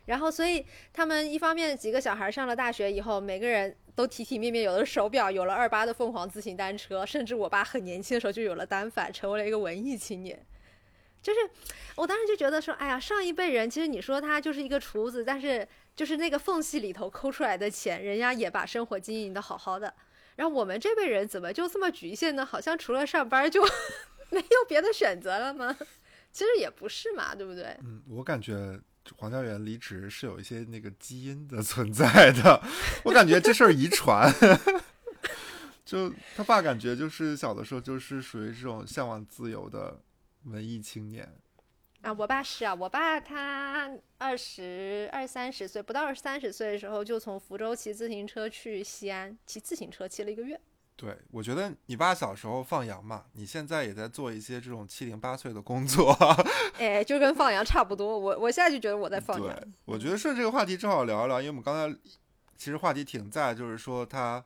[0.07, 10.45] 然后，所以他们一方面几个小孩上了大学以后，每个人都体体面面，有了手表，有了二八的凤凰自行单车，甚至我爸很年轻的时候就有了单反，成为了一个文艺青年。
[11.23, 11.41] 就是
[11.95, 19.93] 我当时就觉得说，哎呀，上一辈人其实你说他就是一个厨子，但是就是那个缝隙里头抠出来的钱，人家也把生活经营的好好的。
[20.37, 22.47] 然后我们这辈人怎么就这么局限呢？
[22.47, 23.63] 好像除了上班就
[24.31, 25.77] 没有别的选择了吗？
[26.33, 27.65] 其实也不是嘛，对不对？
[27.83, 28.79] 嗯，我感觉
[29.17, 32.63] 黄家园离职是有一些那个基因的存在的，
[33.05, 34.33] 我感觉这事儿遗传。
[35.85, 39.99] 就他爸感觉就是小的时候就是属于这种向往自由的
[40.45, 41.27] 文艺青年。
[42.03, 50.61] 啊，我爸是啊，我爸他二十二三十岁，不到三十岁的时候，就从福州骑自行车去西安，骑自行车骑了一个月。
[51.01, 56.13] 对，我觉得你爸小时候放羊嘛，你现在也在做一些这种七零八碎的工作。
[56.77, 58.19] 哎，就跟放羊差不多。
[58.19, 59.55] 我我现在就觉得我在放羊。
[59.55, 61.99] 对，我觉得顺这个话题正好聊一聊，因为我们刚才
[62.57, 64.45] 其实话题挺在，就是说他。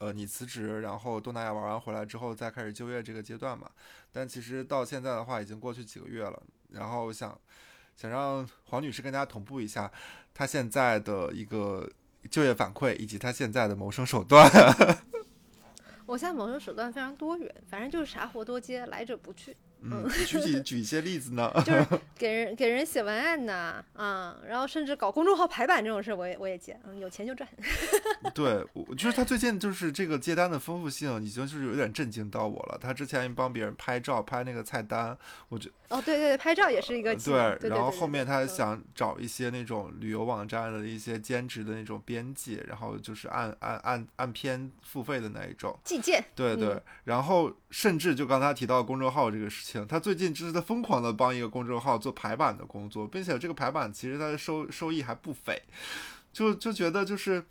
[0.00, 3.68] 呃，你辞职，然后东南亚玩完回来之后，再开始就业这个阶段嘛。
[4.12, 6.40] 但其实到现在的话，已经过去几个月了。
[6.70, 7.36] 然后想
[7.96, 9.90] 想让黄女士跟大家同步一下
[10.32, 11.90] 她现在的一个
[12.30, 14.48] 就业反馈，以及她现在的谋生手段。
[16.08, 19.54] 我现在谋生手段非常多元，反正就是啥活多接，来者不拒。
[19.82, 21.52] 嗯，举几举一些例子呢？
[21.64, 27.48] 就是 给人给人写文案呐，啊，然后甚至搞公众号排版这种事，我也我也接，嗯，有钱就赚。
[28.34, 32.78] 对，我就是他最近就是这个接单的丰富性，已经就是有点震惊到我了。
[32.80, 35.16] 他之前帮别人拍照拍那个菜单，
[35.48, 37.70] 我觉哦，对对对，拍照也是一个对，对。
[37.70, 45.78] 然后后面他想找一些那种旅游网站的一些兼职的那种编辑，然后就是按按按按篇付费的那一种。
[45.84, 46.22] 寄件。
[46.34, 55.62] 对对，然后甚至就刚才提到公众号这个事情，他最近就是在疯狂的帮一个公众号做排版的工作，并且这个排版其实他的收收益还不菲，
[56.32, 57.44] 就就觉得就是。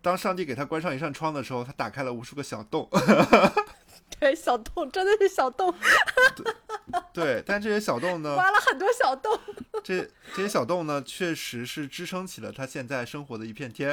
[0.00, 2.88] 当上帝给他关上一扇窗的时候，他打开了无数个小洞。
[4.20, 5.74] 对，小洞真的是小洞。
[7.12, 8.36] 对，但这些小洞呢？
[8.36, 9.36] 挖了很多小洞。
[9.82, 13.92] 这这些小洞呢，确实是支撑起了他现在生活的一片天。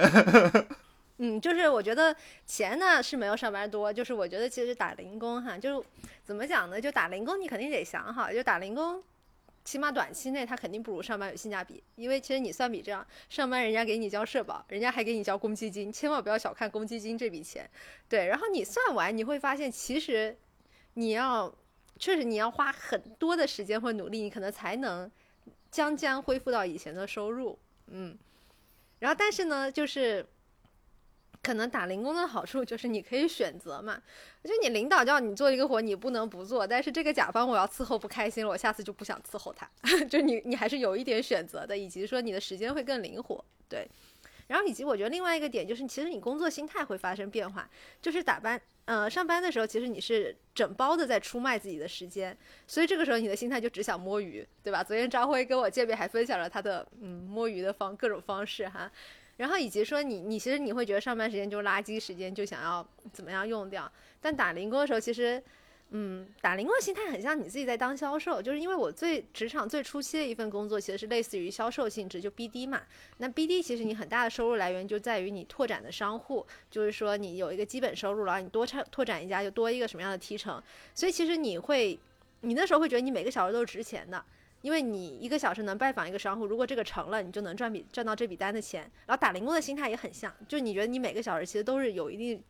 [1.17, 2.13] 嗯，就是我觉得
[2.45, 5.83] 钱呢是没有上班多，就是我觉得其实打零工哈，就
[6.23, 6.79] 怎么讲呢？
[6.81, 9.01] 就打零工，你肯定得想好，就打零工。
[9.63, 17.67] 起码短期内，它肯定不如上班有性价比，因为其实你算笔账，上班人家给你交社保，人家还给你交公积金，千万不要小看公积金这笔钱。
[18.09, 20.37] 对，然后你算完，你会发现其实
[20.93, 21.51] 你要
[21.97, 25.09] 确实你要花很多的时间或努力，你可能才能
[25.71, 27.57] 将将恢复到以前的收入。
[27.87, 28.15] 嗯，
[28.99, 30.23] 然后但是呢，就是。
[31.45, 34.01] 可能打零工的好处就是你可以选择嘛，
[34.43, 36.65] 就你领导叫你做一个活，你不能不做。
[36.65, 39.69] 但是这个甲方我要伺候不开心了，我下次就不想伺候他。
[40.09, 43.87] 就你你还是有一点选择的，以及说你的时间会更灵活，对。
[44.47, 47.69] 然后以及我觉得另外一个点就是，其实你工作心态会发生变化。
[48.01, 52.35] 就是打班呃上班的时候，其实你是整包的在出卖自己的时间，
[52.65, 54.83] 所以这个时候你的心态就只想摸鱼，对吧？
[54.83, 58.91] 昨天张辉跟我见面还分享了他的嗯摸鱼的方各种方式哈。
[59.37, 63.91] 然后以及说你你其实你会觉得上班时间就是垃圾时间，就想要怎么样用掉。
[64.21, 65.43] 但打零工的时候，其实，
[65.89, 72.81] 嗯，打零工的心态很像你自己在当销售，就是因为我最职场最初期的一份工作，其实是类似于销售性质，就 BD 嘛。
[73.17, 80.61] 那 BD 其实你很大的收入来源就在于你拓展的商户，就是说你有一个基本收入，然后你多拓拓展一家就多一个什么样的提成。
[80.93, 81.99] 所以其实你会，
[82.41, 84.23] 你那时候会觉得你每个小时都是值钱的。
[84.65, 88.81] 因为你一个小时能拜访一个商户，如果这个成了，你就能赚笔赚到这笔单的钱。
[89.05, 92.43] 然后打零工的心态也很像，就你觉得你每个小时其实都是有一定，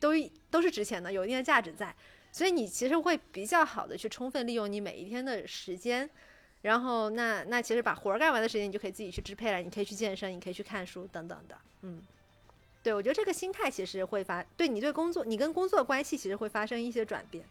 [0.00, 0.10] 都
[0.50, 1.94] 都是值钱的，有一定的价值在，
[2.32, 6.10] 所以你其实会比较好的去充分利用你每一天的时间。
[6.62, 11.56] 然后那那其实把活儿干完的时间，你就可以自己去支配了，你可以去健身，你可以去看书等等的。
[11.82, 12.02] 嗯，
[12.82, 17.44] 对我觉得这个心态其实会发，对你对工作，你跟工作关系其实会发生一些转变。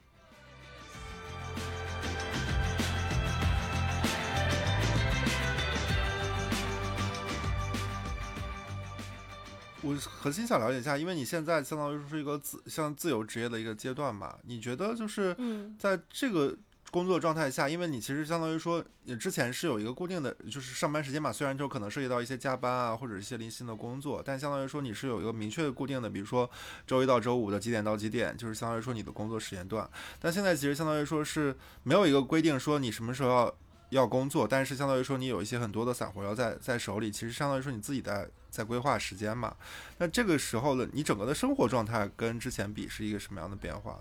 [9.84, 15.36] 我核心想了解一下，因为你现在相当于说是一个自像自由职业的一个阶段嘛，你觉得就是
[15.80, 16.56] 在这个
[16.92, 26.50] 工作状态下，因为你其实相当于说你之前是有一个固定的就是上班时间嘛，虽然就可能涉及到一些加班啊或者一些零星的工作，但相当于说你是有一个明确固定的，比如说
[26.86, 29.90] 周一到周五的几点到几点，就是相当于说你的工作时间段。
[30.20, 33.56] 但现在其实相当于说是没有一个规定说你什么时候要。
[33.92, 39.56] 要工作，但是相当于说你有一些很多的散活要在在手里，其实相当于说你自己在在规划时间嘛。
[39.98, 44.00] 那这个时候的你整个的生活状态跟之前比是一个什么样的变化？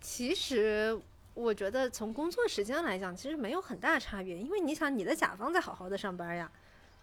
[0.00, 0.98] 其实
[1.34, 6.50] 我觉得从工作时间来讲，其实没有很大差别，因为你想你的甲方在好好的上班呀。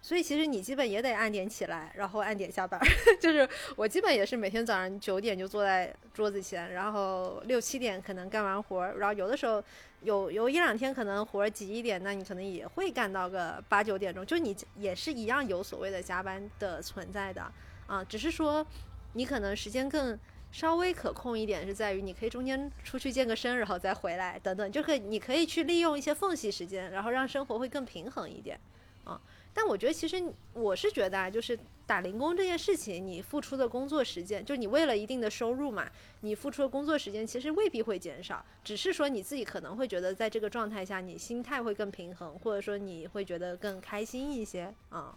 [0.02, 2.80] 所以其实你基本也得按点起来，然后按点下班。
[3.20, 9.62] 就是我基本也是每天早上九点就坐在桌子前，然后六七点可能干完活儿，然后有的时候
[10.02, 14.24] 有有一两天可能活儿急一点，那你可能也会干到个八九点钟。
[14.24, 17.52] 就你也是一样有所谓的加班的存在的
[17.86, 18.66] 啊，只是说
[19.12, 20.18] 你可能时间更
[20.50, 28.58] 稍微可控一点，是在于你可以中间出去健个身，然后再回来等等，就可以你可以去利用一些缝隙时间，然后让生活会更平衡一点
[29.04, 29.20] 啊。
[29.62, 30.16] 但我觉得，其实
[30.54, 35.86] 我是觉得啊，就是打零工这件事情，你付出的工作时间，就你为了一定的收入嘛，
[36.22, 45.14] 你付出的工作时间其实未必会减少，只是说你自己可能会觉得在这个状态下，你心态会更平衡，或者说你会觉得更开心一些啊。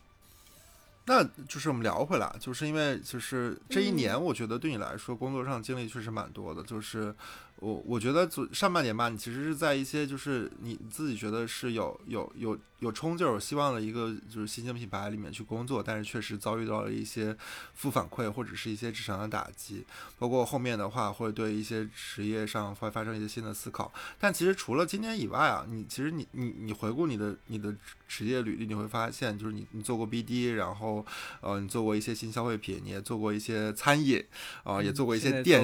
[1.05, 7.15] 那就是我们聊回来，就是因为就是这一年，我觉得对你来说工作上经历确实蛮多的，就是。
[7.57, 17.33] 我我觉得上半年吧，你其实是在一些就是你自己觉得是有有有有冲劲、有希望的一个就是新兴品牌里面去工作，但是确实遭遇到了一些
[17.73, 19.85] 负反馈或者是一些职场的打击，
[20.19, 23.93] 包括后面的话会对一些职业上会发生一些新的思考。
[24.19, 27.73] 但其实除了今年以外啊，你其实你你你回顾你的你的
[28.09, 31.05] 职业履历，你会发现就是你你做过 BD，然后
[31.39, 34.21] 呃你做过一些新消费品，你也做过一些餐饮
[34.65, 35.63] 啊，也做过一些电，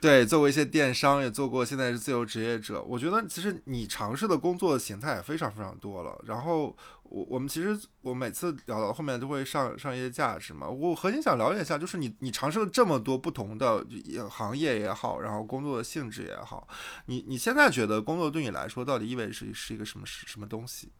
[0.00, 0.95] 对，做过一些电。
[0.96, 2.82] 商，也做过，现在是自由职业者。
[2.82, 6.18] 我觉得其实你尝试的工作形态也非常非常多了。
[6.24, 10.66] 然后我我们其实我每次聊到后面都会上上一些价值嘛。
[10.66, 13.86] 我核心想了解一下，就是你你尝试了这么多不同的
[14.30, 16.66] 行业也好，然后工作的性质也好，
[17.04, 20.90] 你你现在觉得工作对你来说到底意味着是是一个什么什么东西？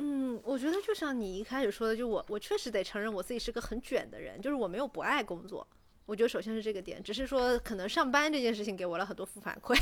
[0.00, 5.66] 嗯，我觉得就像你一开始说的，就我我确实得承认我自己是个很卷的人，就是我没有不爱工作。
[6.08, 9.78] 我觉得首先是这个点，只是说可能上班这件事情给我了很多负反馈，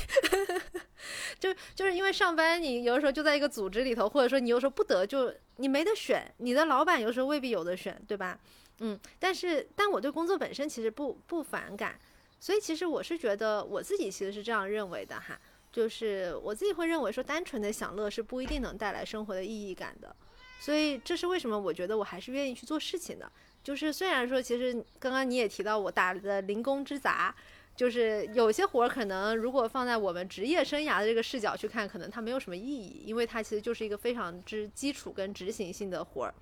[1.38, 8.40] 就就是因为上班你有的时候就在一个组织里头，或者说你有时候不得就你没得选，你的老板有时候未必有的选，对吧？
[8.80, 11.96] 嗯，但是但我对工作本身其实不不反感，
[12.40, 15.38] 所以其实我是觉得我自己其实是这样认为的哈，
[15.70, 20.16] 就是我自己会认为说单纯的享乐是不一定能带来生活的意义感的，
[20.58, 23.30] 所以这是为什么我觉得我还是愿意去做事情的。
[23.66, 27.34] 就是虽然说，其实刚刚你也提到我打的零工之杂，
[27.74, 36.32] 就是有些活儿可能如果放在我们职业生涯的这个视角去看，可能它没有什么意义，因为它其实就是一个非常之基础跟执行性的活儿。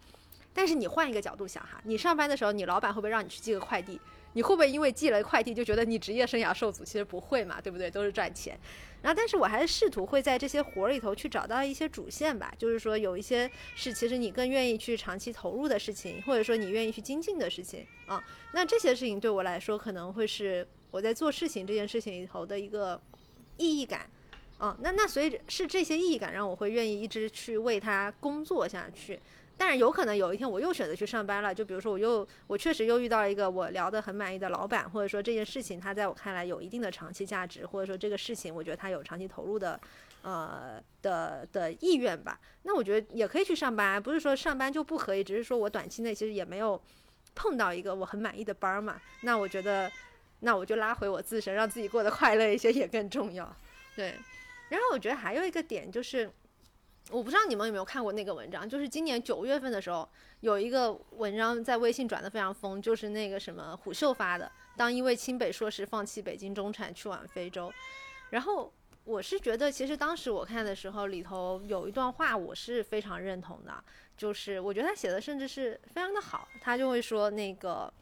[0.53, 3.99] 但是你换一个角度想哈，你上班的时候，你老板会不会让你去寄个快递？
[4.35, 6.85] 你会不会因为寄了快递就觉得你职业生涯受阻？
[6.85, 7.91] 其实不会嘛，对不对？
[7.91, 8.55] 都是赚钱。
[9.05, 18.25] 然后，但是我还是试图会在这些活儿里头去找到一些主线吧，就是说有一些是其实你更愿意去长期投入的事情，或者说你愿意去精进的事情啊。
[18.55, 22.99] 那这些事情对我来说可能会是我在做事情这件事情里头的一个
[23.59, 24.09] 意义感
[24.57, 24.75] 啊。
[24.81, 29.21] 那那所以是这些意义感让我会愿意一直去为它工作下去。
[29.57, 39.79] 但是有可能有一天我又选择去上班了，就比如说我又我确实又遇到了一个我聊得很满意的老板，或者说这件事情他在我看来有一定的长期价值，或者说这个事情我觉得他有长期投入的，
[40.23, 42.39] 呃的的意愿吧。
[42.65, 46.83] 那我觉得也可以去上班，不是说上班就不可以，只是说我短期内其实也没有
[47.37, 49.01] 碰到一个我很满意的班儿嘛。
[49.23, 49.91] 那我觉得
[50.41, 53.57] 那我就拉回我自身，让自己过得快乐一些也更重要。
[53.95, 54.15] 对，
[54.69, 56.29] 然后我觉得还有一个点就是。
[57.11, 60.09] 我不知道你们有没有看过那个文章，就是今年九月份的时候，
[60.41, 67.73] 有一个文章在微信转的非常疯，就是那个什么虎嗅发的，当一位清北硕士放弃北京中产去往非洲，
[68.31, 68.73] 然后
[69.05, 73.85] 我是觉得，其实当时我看的时候，里头有一段话我是非常认同的，
[74.17, 77.93] 就是我觉得他写的甚至是非常的好，他就会说那个，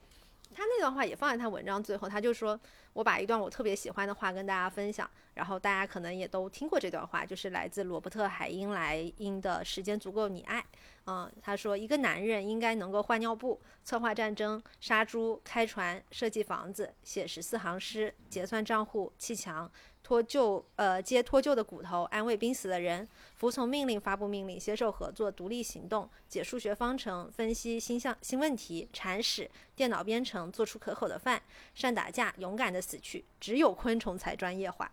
[0.55, 2.59] 他那段话也放在他文章最后，他就说。
[2.95, 10.61] 我把一段我特别喜欢的话跟大家分享，然后大家可能也都听过这段话，就是来自罗伯特海因莱因的《时间足够你爱》。
[11.07, 19.71] 嗯，他说一个男人应该能够换尿布、策划战争、杀猪、开船、设计房子、写十四行诗、结算账户、砌墙。
[20.05, 31.41] 脱臼，呃，接脱臼的骨头，安慰濒死的人，服从命令，发布命令，携手合作，独立行动，解数学方程，分析新象新问题，铲屎，电脑编程，做出可口的饭，
[31.73, 33.25] 善打架，勇敢的死去。
[33.39, 34.91] 只有昆虫才专业化。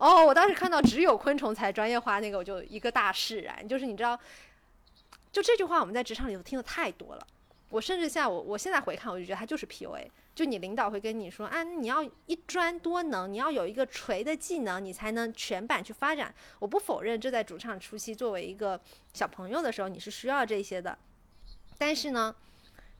[0.00, 3.68] 哦，我当时看到只有昆虫才专业化那个，我就一个大释然。
[3.68, 4.18] 就是你知道，
[5.30, 7.26] 就这句话我们在职场里头听的太多了。
[7.68, 10.08] 我甚至像我，我现在回看，我就觉得它就是 PUA。
[10.34, 16.34] 就你领导会跟你说，啊，你要一专多能，你要有一个锤的技能，你才能全板去发展。
[16.60, 18.80] 我不否认，这在主场初期作为一个
[19.12, 20.96] 小朋友的时候，你是需要这些的。
[21.76, 22.34] 但是呢，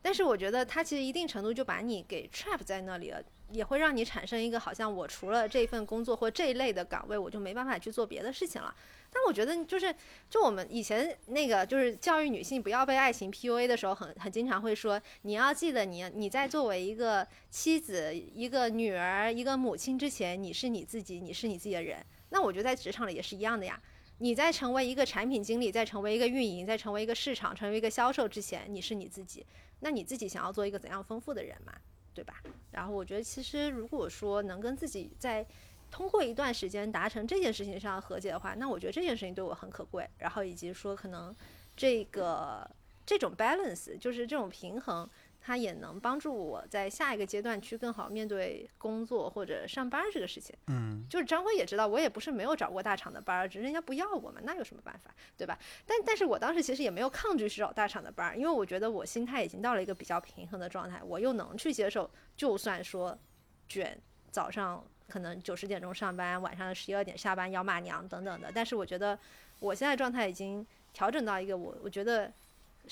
[0.03, 3.23] 但是我觉得它其实一定程度就把你给 trap 在那里了。
[3.53, 8.75] 也会让你产生一个好像我除了这份工作或这一类的岗位，我就没办法去做别的事情了。
[9.13, 9.93] 但我觉得就是，
[10.29, 22.05] 就我们以前那个就是教育女性不要被爱情 PUA 的时候，很很经常会说，你要记得你你在作为一个妻子、一个女儿、一个母亲之前，你是你自己，你是你自己的人。
[22.29, 23.81] 那我觉得在职场里也是一样的呀。
[24.19, 29.45] 你在成为一个产品经理，在成为一个运营，在成为一个市场、成为一个销售之前，你是你自己。
[29.81, 31.73] 那你自己想要做一个怎样丰富的人嘛？
[32.21, 32.35] 对吧？
[32.71, 35.47] 然后我觉得，其实如果说能跟自己在
[35.91, 40.07] 通过一段时间达成这件事情上和解的话，那我觉得这件事情对我很可贵。
[40.19, 41.35] 然后以及说，可能
[41.75, 42.71] 这个
[43.07, 45.09] 这种 balance 就是这种平衡。
[45.43, 50.55] 它也能帮助我在下一个阶段去更好面对工作或者上班这个事情。
[50.67, 55.59] 嗯，就是张辉也知道，我也不是没有找过大厂的班儿，只是人家不要我嘛，那有什么办法，对吧？
[55.87, 63.19] 但但是我当时其实也没有抗拒去找大厂的班儿，因为我觉得我心态已经到了一个比较平衡的状态，我又能去接受，就算说
[63.67, 63.99] 卷，
[64.31, 69.19] 早上可能九十点钟上班，晚上十一二点下班要骂娘等等的，但是我觉得
[69.59, 72.31] 我现在状态已经调整到一个我我觉得。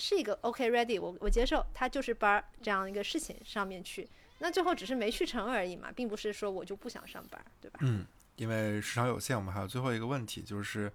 [0.01, 7.81] 是一个 OK ready，我我接受，他就是班儿这样一个事情上面去，那最后只是没去成而已嘛，并不是说我就不想上班，对吧？
[7.83, 10.91] 嗯，因为时长有限，我们还有最后一个问题，就是，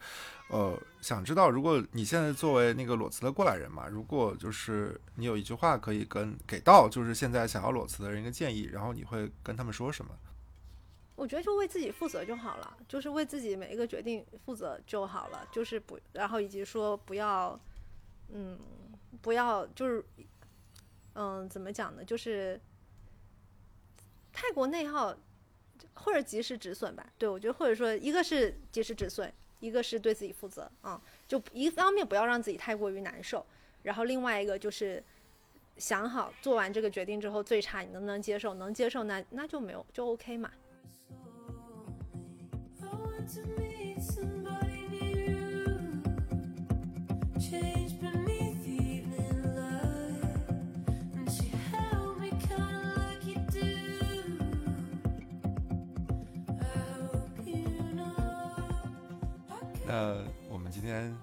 [0.47, 10.18] 呃，想知道如果你现在作为那个裸辞的过来人嘛，如果就是你有一句话可以跟给到就是现在想要裸辞的人一个建议，然后你会跟他们说什么？
[11.16, 17.60] 我觉得就为自己负责就好了，就是为自己每一个决定负责就好了，就是不，然后以及说不要，
[18.30, 18.58] 嗯，
[19.22, 20.03] 不要就是，
[21.14, 22.03] 嗯，怎么讲呢？
[22.03, 22.59] 就是
[24.32, 25.16] 太过内耗，
[25.93, 27.11] 或者及时止损吧。
[27.18, 33.45] 对我觉得，或者说一个是及时止损，一个是对自己负责啊、就一方面不要让自己太过于难受，
[33.84, 35.03] 然后另外一个就是。
[35.76, 38.53] 想好做完这个决定之后，最差你能不能接受？
[38.53, 40.51] 能接受那那就没有就 OK 嘛。
[59.94, 60.18] 那
[60.50, 61.16] 我们今天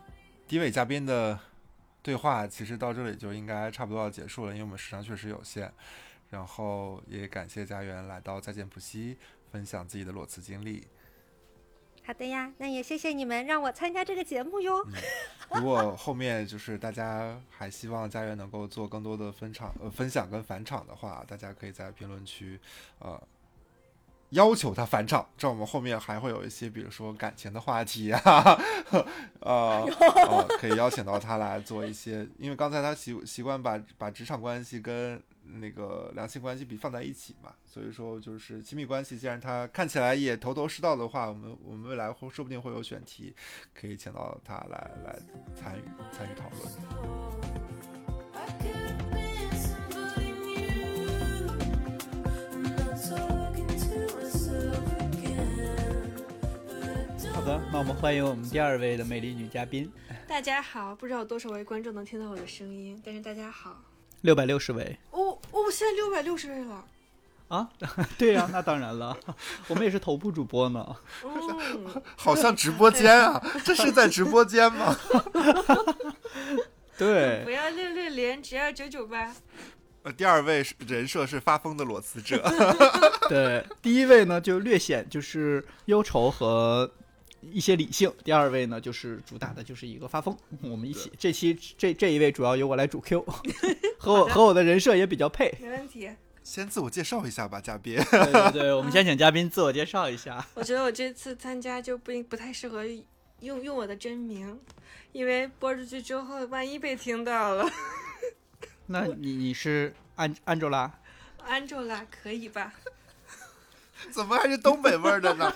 [0.47, 1.37] 第一位嘉宾的
[2.05, 5.73] 对话，其实到这里就应该差不多要结束了，因为我们时长确实有限。
[6.29, 9.19] 然后也感谢家园来到再见普西，
[9.51, 10.87] 分享自己的裸辞经历。
[12.05, 14.87] 好的呀，那也谢谢你们让我参加这个节目哟。
[15.53, 22.61] 如果后面就是大家还希望家园能够做更多的分场呃分享跟返场的话，大家可以在评论区
[23.01, 23.21] 呃
[24.31, 28.21] 要求他返场，这样我们后面还会有一些比如说感情的话题啊，
[29.41, 43.35] 呃呃可以邀请到他来做一些，因为刚才他习习惯把把职场关系跟那个两性关系比放在一起嘛，所以说就是亲密关系，既然他看起来也头头是道的话，我们我们未来会说不定会有选题，
[43.75, 45.19] 可以请到他来来
[45.57, 48.00] 参与参与讨论。
[57.51, 59.91] 的，那我们欢迎我们第二位的美丽女嘉宾，
[60.29, 63.77] 大家好，不知道有多少位观众能听到我的声音，但是大家好。
[64.21, 66.85] 六百六十位哦哦，现在六百六十位了。
[67.49, 67.69] 啊，
[68.17, 69.19] 对呀、那当然了，
[69.67, 70.97] 我们也是头部主播呢。
[71.25, 74.97] 哦， 好像直播间啊，这是在直播间吗？
[76.97, 79.35] 对不，要六六零，只要九九八。
[80.05, 82.41] 呃，第二位是人设是发疯的裸辞者，
[83.29, 86.89] 对，第一位呢就略显就是忧愁和
[87.41, 90.37] 一些理性，第二位呢就是主打的就是一个发疯。
[90.63, 93.21] 我们一起这期这这一位主要由我来主 Q，
[93.99, 95.55] 和我和我的人设也比较配。
[95.61, 96.11] 没问题。
[96.43, 97.95] 先自我介绍一下吧，嘉宾。
[97.97, 100.45] 对对对， 我们先请嘉宾自我介绍一下。
[100.55, 102.85] 我觉得我这次参加就不应不太适合
[103.41, 104.59] 用用我的真名，
[105.13, 107.71] 因为播出去之后，万一被听到了。
[108.87, 110.93] 那你你是安安卓拉
[111.47, 112.75] ？Angela 可以吧？
[114.11, 115.53] 怎么还是东北味儿的呢？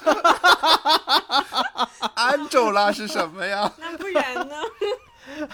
[2.14, 3.72] 安卓拉是什么呀？
[3.78, 4.56] 那不然呢？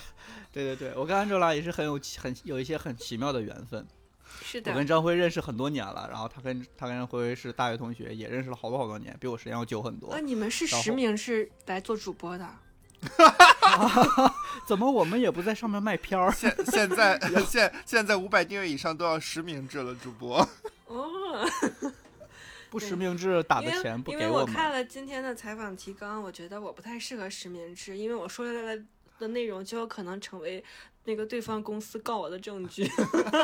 [0.53, 3.87] 对对对，我跟安卓拉也是很有很有一些很奇妙的缘分。
[4.43, 10.21] 是的我跟，张辉认识很多年了，然后他跟他跟辉辉是大学同学，也认识了好多好多年，比我时间要久很多那，。
[10.21, 12.49] 你们是实名是来做主播的？
[14.67, 16.31] 怎么我们也不在上面卖片儿？
[16.33, 20.47] 现 现在现现在五百订阅以上都要实名制了，主播。
[20.87, 21.49] 哦，
[22.71, 24.33] 不实名制打的因为钱不因给们。
[24.33, 28.83] 为我看了今天的采访提纲，我觉得我不太适合实名制，因为我说出来的
[29.19, 30.65] 的内容就有可能成为
[31.05, 32.89] 那个对方公司告我的证据。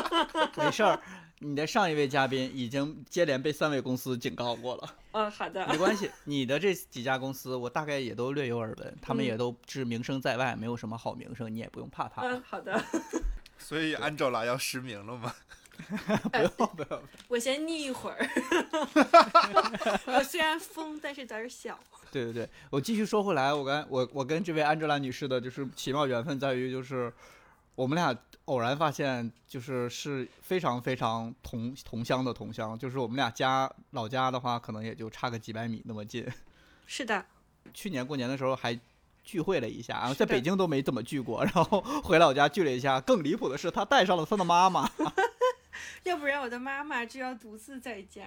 [0.57, 0.99] 没事儿，
[1.39, 6.09] 你的上一位嘉宾已经接连被三位公司警告过了， 嗯，好的，没关系。
[6.23, 12.21] 你的这几家公司，我大概也都略有耳闻，他们嗯也都是名声在外，没有什么好名声，你也不用怕他。
[12.23, 12.81] 嗯，好的，
[13.59, 15.33] 所以安周拉要实名了吗？
[16.31, 18.29] 不用不用，我先腻一会儿。
[20.07, 21.79] 我虽然疯，但是胆儿小。
[22.11, 27.11] 对对对，我继续说回来，我跟我我跟这位安哲兰女士的就是奇妙缘分在于，就是
[27.75, 36.25] 我们俩偶然发现，就是是非常非常同同乡的同乡，就是我们俩家老家的话，可能也就差个几百米那么近。
[36.85, 37.25] 是的，
[37.73, 38.79] 去年过年的时候还
[39.23, 43.01] 聚会了一下，然后在北京都没怎么聚过，然后回老家聚了一下。
[43.01, 44.89] 更离谱的是，他带上了他的妈妈。
[46.03, 48.23] 要不然我的妈妈就要独自在家。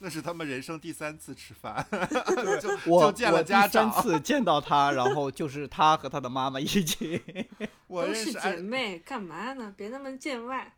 [0.00, 1.84] 那是他们人生第三次吃饭，
[2.62, 3.90] 就我就见了我家长。
[3.90, 7.20] 三次见到他，然后就是他和他的妈妈一起。
[7.88, 9.74] 我都是姐认识姐，妹，干嘛呢？
[9.76, 10.72] 别那么见外。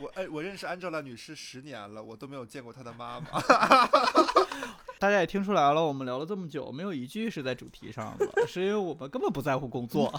[0.00, 3.26] 我哎，我认识安 l a 女士十年了，我都没有见过她的妈妈。
[4.98, 10.10] 大家也听出来了，我们聊了这么久，没有一句是在主题上的，是因为我们根本不在乎工作。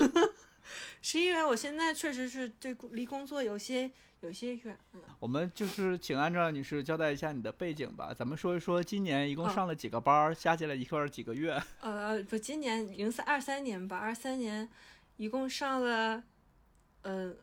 [1.01, 3.89] 是因为我现在确实是对离工作有些
[4.22, 4.78] 有些远。
[4.93, 11.61] 嗯，我们就是请安照女士交代一下你的背景吧，咱们说一说今年一共哦上了几个班儿，加起来一块儿几个月。
[11.82, 14.70] 呃，不，今年零三二三年吧，二三年
[15.18, 16.24] 一共上了，
[17.01, 17.34] 呃，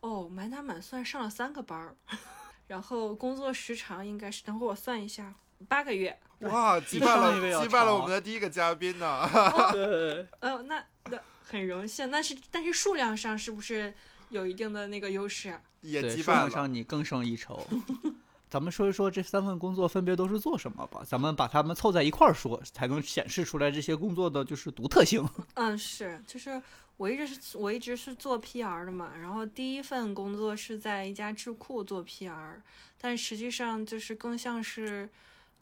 [0.00, 1.96] 哦，满打满算上了三个班儿，
[2.68, 5.34] 然后工作时长应该是，等会儿我算一下，
[5.68, 6.18] 八个月。
[6.40, 9.28] 哇，击败了击败了我们的第一个嘉宾呢！
[9.72, 11.18] 对，呃，那那
[11.50, 13.92] 很荣幸，但是但是数量上是不是
[14.28, 15.60] 有一定的那个优势啊？
[15.80, 16.40] 也对，击败了。
[16.40, 17.66] 数量上你更胜一筹。
[18.48, 25.24] 咱们说一说这三份工作分别都是做什么吧，咱们把它们凑在一块儿说，才能显示出来这些工作的就是独特性。
[25.54, 26.60] 嗯，是，就是
[26.96, 32.56] 我一直是我一直是做 PR 的嘛，然后第一份工作是在一家智库做 PR，
[33.00, 35.08] 但实际上就是更像是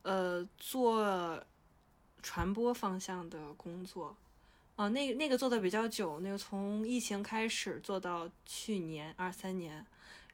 [0.02, 1.44] 呃做
[2.22, 4.16] 传播方向的工作。
[4.78, 9.84] 啊、那那个做的比较久，那个从疫情开始做到去年二三年，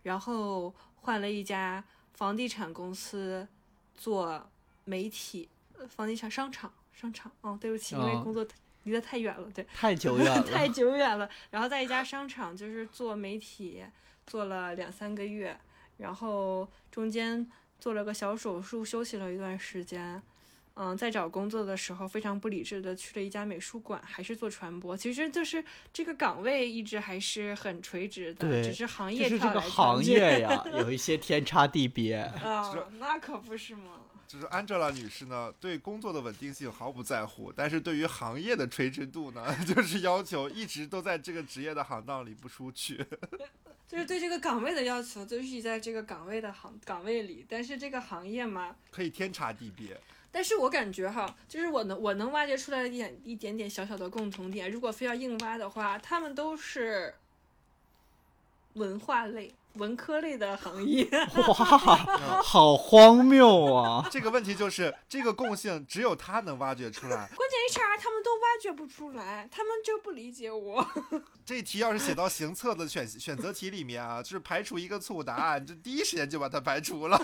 [0.03, 1.83] 然后换了一家
[2.13, 3.49] 房地产公司
[3.97, 4.47] 做
[4.85, 7.33] 媒体，呃房地产商场商场。
[7.41, 8.47] 哦，对不起，因为哦工作
[8.83, 11.27] 离得太远了，对，太久远了， 太久远了。
[11.51, 13.83] 然后在一家商场就是做媒体，
[14.27, 15.59] 做了两三个月，
[15.97, 20.23] 然后中间做了个小手术，休息了一段时间。
[20.77, 24.97] 嗯，在找工作的时候非常不理智的去了一家美术馆，还是做传播。
[24.97, 32.17] 其实就是这个岗位一直还是很垂直的，只是行就是这业跳个行来跳去业呀， 有一些天差地别。
[32.17, 34.01] 啊，那可不是吗。
[34.27, 42.97] 就是 Angela 女士呢，对工作的稳定性毫不在乎，但是对于行业的垂直度呢， 就是要求一直都在这个职业的行当里不出去。
[43.87, 49.97] 就是对这个岗位的要求，就是在这个岗位的行岗位里，但是这个行业嘛，可以天差地别。
[50.35, 57.15] 但是我感觉哈，就是我能我能挖掘出来一点一点点小小的共同点，如果非要硬挖的话，他们都是
[58.73, 61.09] 文化类、文科类的行业。
[61.47, 61.55] 哇，
[62.43, 64.05] 好荒谬啊！
[64.11, 67.31] 这个问题就是这个共性只有他能挖掘出来。
[67.37, 70.85] 关键 HR 他们都挖掘不出来，他们就不理解我。
[71.47, 77.17] 这题要是写到行测的选选择题里面啊，就是排除一个错误答案，就第一时间就把它排除了。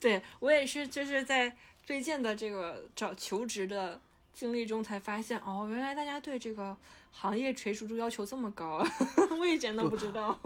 [0.00, 4.00] 对我也是，就是在最近的这个找求职的
[4.32, 6.76] 经历中才发现，哦，原来大家对这个
[7.12, 8.88] 行业垂直度要求这么高啊！
[9.38, 10.38] 我以前都不知道。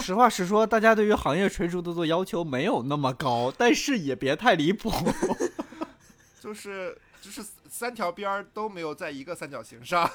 [0.00, 4.90] 实话实说，大家对于行业垂直度的要求没有那么高，但是也别太离谱。
[6.40, 10.08] 就是就是三条边儿都没有在一个三角形上，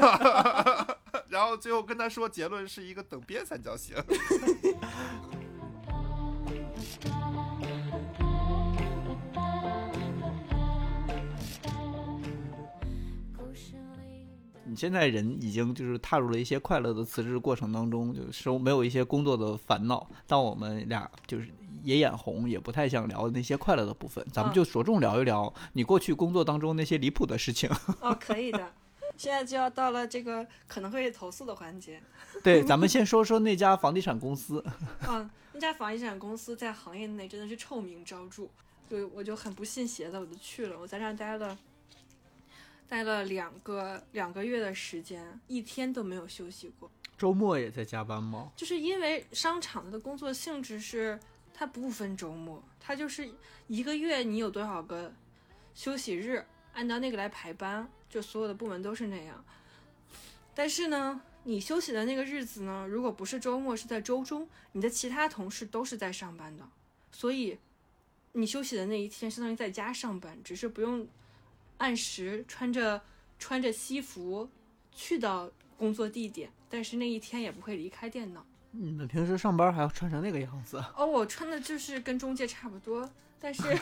[1.30, 3.96] 然后最后跟他说结论是一个等边三角形。
[14.70, 20.08] 你现在人已经就是踏入了一些快乐的辞职过程当中，就是没有一些工作的烦恼。
[20.28, 21.50] 但我们俩就是
[21.84, 27.70] 也眼红，也不太想聊那些快乐的部分，咱们嗯就着重聊一聊你过去工作当中那些离谱的事情。
[28.02, 28.72] 哦，可以的。
[29.18, 32.02] 现在就要到了这个可能会投诉的环节。
[32.42, 34.64] 对，咱们 先说说那家房地产公司。
[35.10, 38.48] 嗯，那家房地产公司在行业内真的是臭名昭著，
[38.88, 40.78] 对，我就很不信邪的，我就去了。
[40.80, 41.58] 我在那儿待了，
[42.90, 46.92] 待了两个两个月的时间，一天都没有休息过。
[47.16, 48.52] 周末也在加班吗？
[48.56, 51.20] 就是因为商场的工作性质是
[51.54, 53.30] 它不分周末，它就是
[53.68, 55.14] 一个月你有多少个
[55.76, 59.46] 休息日，按照那个来排班，就所有的部门都是那样。
[60.56, 66.68] 但是呢，你休息的那个日子呢，如果不是周末，是在周中，你的其他同事都是在上班的，
[67.12, 67.60] 所以
[68.32, 71.08] 你休息的那一天相当于在家上班，只是不用
[71.80, 73.02] 按时穿着
[73.38, 74.50] 穿着西服
[74.94, 78.46] 去到工作地点，但是那一天也不会离开电脑。
[78.72, 80.78] 你们平时上班还要穿成那个样子？
[80.96, 83.10] 哦，我穿的就是跟中介差不多，
[83.40, 83.64] 但是，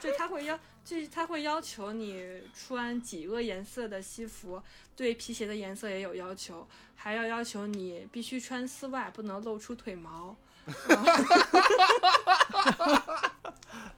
[0.00, 4.62] 就他会要，就是他会要求你穿几个颜色的西服，
[4.96, 10.34] 对皮鞋的颜色也有要求，还要要求你必须穿丝袜，不能露出腿毛。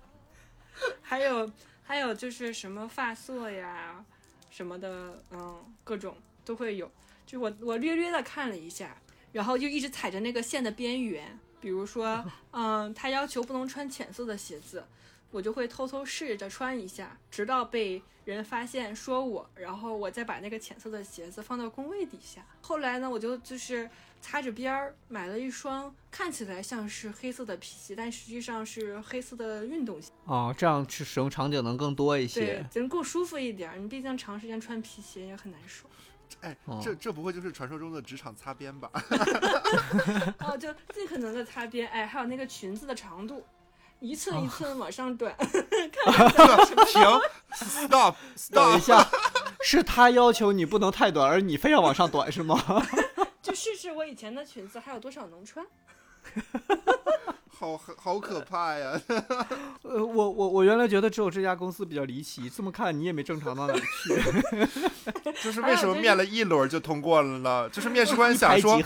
[1.11, 1.51] 还有
[1.83, 4.05] 还有就是什么发色呀，
[4.49, 6.89] 什么的，嗯，各种都会有。
[7.27, 8.97] 就我我略略的看了一下，
[9.33, 11.37] 然后就一直踩着那个线的边缘。
[11.61, 14.85] 比如说，嗯，他要求不能穿浅色的鞋子，
[15.31, 22.45] 我就会偷偷试着穿一下，直到被人发现说我，然后我再把那个浅色的鞋子放到工位底下。
[22.61, 23.89] 后来呢，我就就是
[24.21, 30.11] 擦着边儿买了一双看起来像是黑色的皮鞋，但实际上是黑色的运动鞋。
[30.25, 33.79] 哦，这样去使用场景能更多一些对些。，能更舒服一点儿。
[33.79, 35.89] 你毕竟长时间穿皮鞋也很难受。
[36.43, 38.91] 哎哦，这这不会就是传说中的职场擦边吧？
[40.39, 43.45] 哦，就尽可能的擦边，哎，还有那个裙子的长度，
[44.01, 47.03] 一寸一寸往上短， 停
[47.55, 48.15] ，stop
[48.51, 49.09] 等一 stop，下，
[49.63, 52.59] 是他要求你不能太短，而你非要往上短是吗？
[53.43, 55.65] 就试试我以前的裙子还有多少能穿。
[57.61, 58.99] 好好可怕呀！
[59.85, 65.31] 呃，我我我原来觉得只有这家公司比较离奇，这么看你也没正常到哪儿去。
[65.45, 67.69] 就是为什么面了一轮就通过了呢？
[67.69, 68.81] 就是面试官想说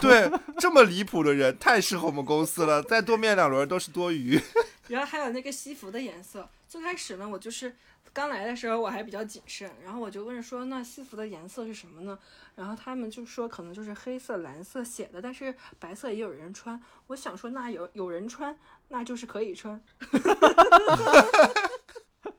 [0.00, 4.40] 对，这么离谱的人太适合我们公司了，再多面两轮都是多余。
[4.88, 7.76] 然后还有那个西服的颜色，最开始呢，我就是
[8.12, 12.18] 刚来的时候我还比较谨慎，然后我就问说那西服的颜色是什么呢？
[12.54, 16.82] 然后他们就说可能就是黑色、蓝色写的，但是白色也有人穿。
[17.08, 19.78] 我想说那有有人穿，那就是可以穿。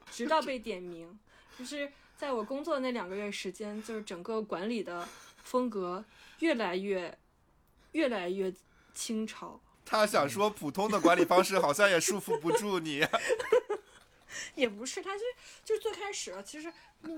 [0.09, 1.19] 直到被点名，
[1.59, 5.07] 就是在我工作的那两个月时间，就是整个管理的
[5.43, 6.03] 风格
[6.39, 7.15] 越来越
[7.91, 8.51] 越来越
[8.95, 9.61] 清朝。
[9.85, 13.05] 他想说，普通的管理方式好像也束缚不住你。
[14.55, 15.23] 也不是，他就
[15.63, 16.71] 就最开始，其实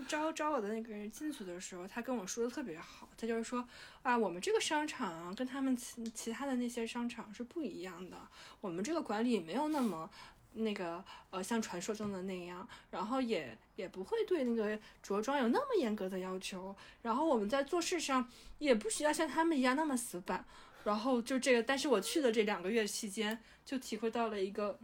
[0.07, 3.67] 招招我的那个人进去的时候，他跟我说的特别好，他就是说
[4.01, 8.17] 啊，我们这个商场啊，跟他们其其他的那些商场是不一样的，
[8.61, 10.09] 我们这个管理没有那么
[10.53, 20.45] 那个呃像传说中的那样，然后也也不会对那个着装有那么严格的要求，然后我们在做事上也不需要像他们一样那么死板。
[20.85, 24.79] 然后就这个，但是我去的这两个月期间，就体会到了一个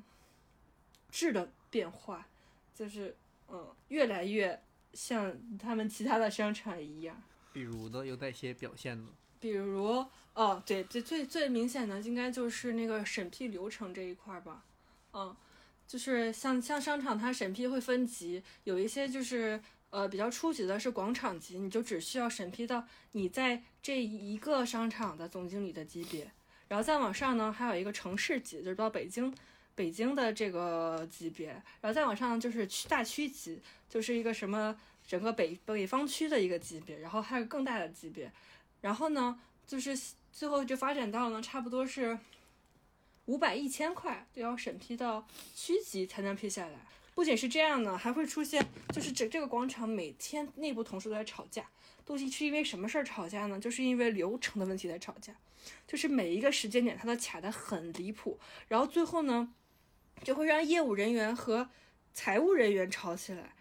[1.09, 2.27] 质的变化，
[2.73, 3.15] 就是
[3.47, 4.61] 嗯，越来越
[4.93, 7.21] 像他们其他的商场一样。
[7.51, 9.11] 比如呢，有哪些表现呢？
[9.39, 14.65] 比如，哦，对，最最最明显的应该就是那个审批流程这一块儿吧，
[15.13, 15.35] 嗯，
[15.87, 19.61] 就是像像商场它审批会分级，有一些就是
[19.91, 26.31] 呃比较初级的是广场级，你就只需要审批到你在这一个商场的总经理的级别，
[26.67, 29.33] 然后再往上呢还有一个城市级，就是到北京。
[29.75, 31.49] 北京的这个级别，
[31.81, 38.31] 然后再往上就是区大区级，就是一个什么整个北北方区的一个级别，然后还有更大的级别，
[38.81, 39.95] 然后呢，就是
[40.31, 42.17] 最后就发展到了差不多是
[43.25, 46.79] 五百一千块都要审批到区级才能批下来。
[47.13, 51.65] 不仅是这样呢，还会出现就是这这个广场每天内部同事都在吵架，
[52.05, 53.59] 都是是因为什么事儿吵架呢？
[53.59, 55.33] 就是因为流程的问题在吵架，
[55.87, 59.53] 就是每一个时间点它都卡得很离谱，然后最后呢，
[60.23, 61.69] 就会让业务人员和
[62.13, 63.51] 财务人员吵起来。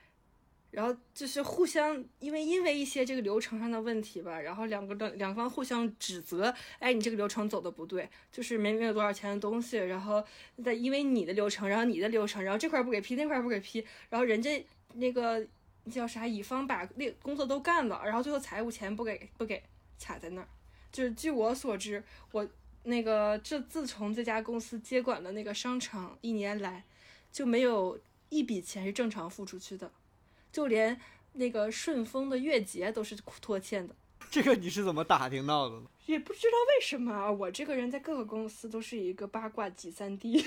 [0.70, 10.24] 然后就是互相，因为因为一些这个流程上的问题吧，然后两个的两方互相指责，哎，你这个流程走的不对，就是没没有多少钱的东西，然后
[10.64, 15.46] 再因为你的流程，然后你的流程，然后这块不给批，那块不给批，然后人家那个
[15.88, 19.62] 叫啥乙方把那工作都干了，然后最后财务钱不给不给，
[20.02, 20.48] 卡在那儿。
[20.90, 22.02] 就是据我所知，
[22.32, 22.48] 我
[22.84, 26.84] 那个这自从这家公司接管了那个商场一年来，
[27.32, 29.90] 就没有一笔钱是正常付出去的。
[30.52, 31.00] 就连
[31.32, 33.94] 那个顺丰的月结都是拖欠的，
[34.30, 35.86] 这个你是怎么打听到的呢？
[36.06, 37.30] 也不知道为什么啊。
[37.30, 40.44] 我这个人在各个公司都是一个八卦集散地。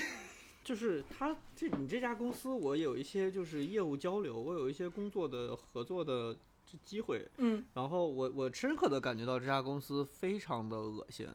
[0.64, 6.36] 就是他这你这家公司，我有一些就是业务交流，我有一些工作的合作的
[6.84, 11.26] 机会，嗯，然后我我深刻的感觉到这家公司非常的恶心，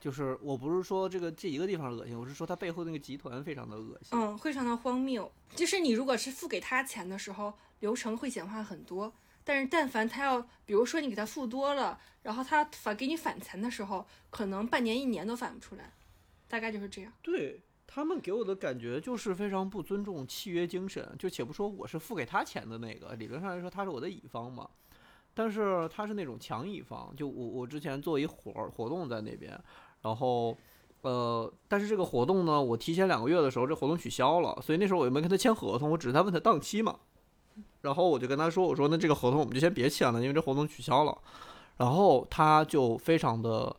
[0.00, 4.18] 就是我不是说这个这一个地方恶心，我是说他背后那个集团非常的恶心。
[4.18, 5.30] 嗯，非常的荒谬。
[5.54, 9.12] 就是你如果是付给他钱的时候，流程会简化很多。
[9.44, 15.92] 但是但凡他要，比如说你给他付多了，然后他返给你返钱的时候，可能半年一年都返不出来，
[16.48, 17.12] 大概就是这样。
[17.22, 24.68] 对他们给我的感觉就是非常不尊重契约精神，就且不说我是付给他钱的那个，理论上来说他是我的乙方嘛，
[25.34, 29.58] 但是他是那种强乙方，就我我之前做一活儿活动在那边，
[30.02, 30.56] 然后。
[31.02, 36.94] 呃，但是这个活动呢，我提前两个月的时候，这活动取消了，所以那时候我又没跟他签合同，我只是在问他档期嘛。
[37.80, 41.18] 然后我就跟他说，我说那这个合同我们就先别签了，因为这活动取消了。
[41.78, 43.74] 然后他就非常的，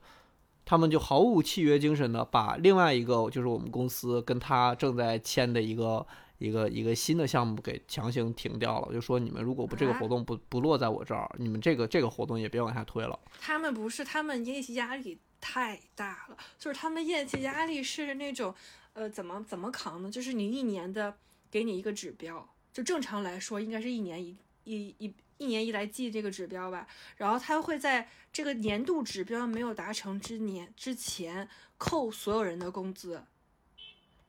[0.66, 6.04] 他们就毫无契约精神的把另外一个就是我们公司跟他正在签的一个
[6.40, 13.20] 一个一个新的项目给强行停掉了，就说你们如果不这个活动不不落在我这儿，你们这个这个活动也别往下推了。
[13.40, 18.56] 他们不是，他们业绩压力太大了，就是他们业绩压力是那种，
[18.94, 20.10] 呃，怎么怎么扛呢？
[20.10, 21.18] 就是你一年的
[21.50, 26.88] 给你一个指标，就正常来说应该是一年一一一一年一来记这个指标吧，
[27.18, 33.26] 然后他会在这个年度指标没有达成之年之前扣所有人的工资，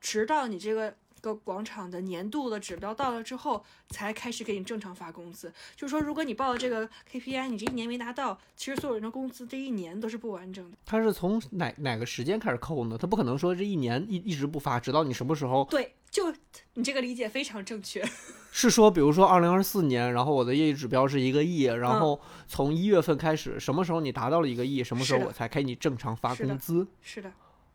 [0.01, 0.97] 直到你这个。
[1.23, 5.51] 个广场的年度的指标到了之后，才开始给你正常发工资。
[5.75, 10.77] 就是说，如果你报了这个 KPI，你这一年没达到，其实所有人的工资这一年都是不完整的。
[10.85, 12.99] 他是从哪哪个时间开始扣呢？
[12.99, 15.65] 他不可能说这一年一一直不发，直到你什么时候？
[15.71, 16.35] 对，就
[16.75, 18.05] 你这个理解非常正确。
[18.51, 26.87] 是说，比如说二零二四年，然后我的业绩指标是一个亿，然后从一月份开始，什么时候你达到了一个亿，什么时候我才给你正常发是的工资？
[27.01, 27.33] 是的，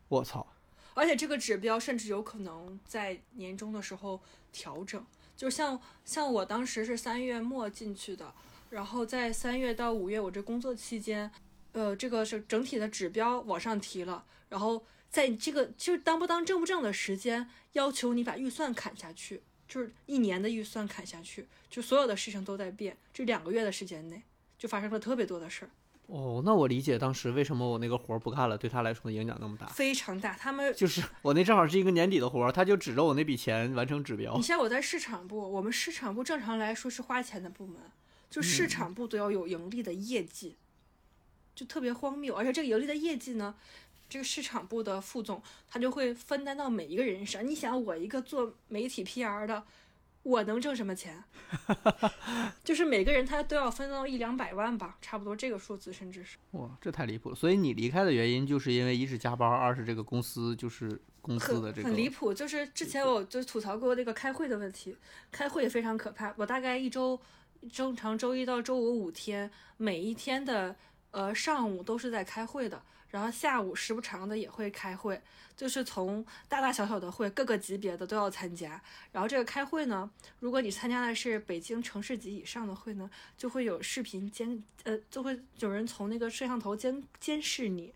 [0.08, 0.46] 我操！
[0.98, 4.20] 而且这个指标甚至有可能在年终的时候
[4.52, 5.06] 调整。
[5.36, 8.34] 就像像我当时是三月末进去的，
[8.70, 11.30] 然后在三月到五月我这工作期间，
[11.70, 24.20] 呃，这个是整体的指标往上提了，然后在这个就当不当正不正的时间，要求你把预算砍下去，就是一年的预算砍下去，就所有的事情都在变，这两个月的时间内
[24.58, 25.70] 就发生了特别多的事儿，
[26.08, 29.66] 哦，那我理解当时为什么我那个活儿不干了，对他来说的影响那么大。
[29.66, 30.32] 非常大。
[30.32, 34.42] 他们就是我那正好是一个年底的活儿，他就指着我那笔钱完成指标你。
[34.42, 37.76] 像我在市场部，我们市场部正常来说是花钱的部门，
[38.30, 40.56] 就市场部都要有盈利的业绩，
[41.54, 42.34] 就特别荒谬。
[42.34, 43.54] 而且这个盈利的业绩呢，
[44.08, 47.46] 这个市场部的副总他就会分担到每一个人身上。
[47.46, 49.62] 你想，我一个做媒体 PR 的，
[50.28, 51.24] 我能挣什么钱？
[52.62, 57.34] 就是每个人他都要分到一两百万吧，差不多这个数字，甚至是哇，这太离谱了。
[57.34, 62.34] 所以你离开的原因，就是因为一是加班，二是这个公司就是公司的这个很离谱。
[62.34, 64.94] 就是之前我就吐槽过那个开会的问题，
[65.32, 66.34] 开会也非常可怕。
[66.36, 67.18] 我大概一周
[67.72, 70.76] 正常周一到周五五天，每一天的
[71.10, 75.20] 呃上午都是在开会的，然后下午时不常的也会开会，
[75.56, 78.80] 就是从大大小小的会，各个级别的都要参加。
[79.12, 87.94] 然后这个开会呢，如果你参加的是北京城市级以上的会呢，就会有视频监，呃，就会有人从那个摄像头监监视你，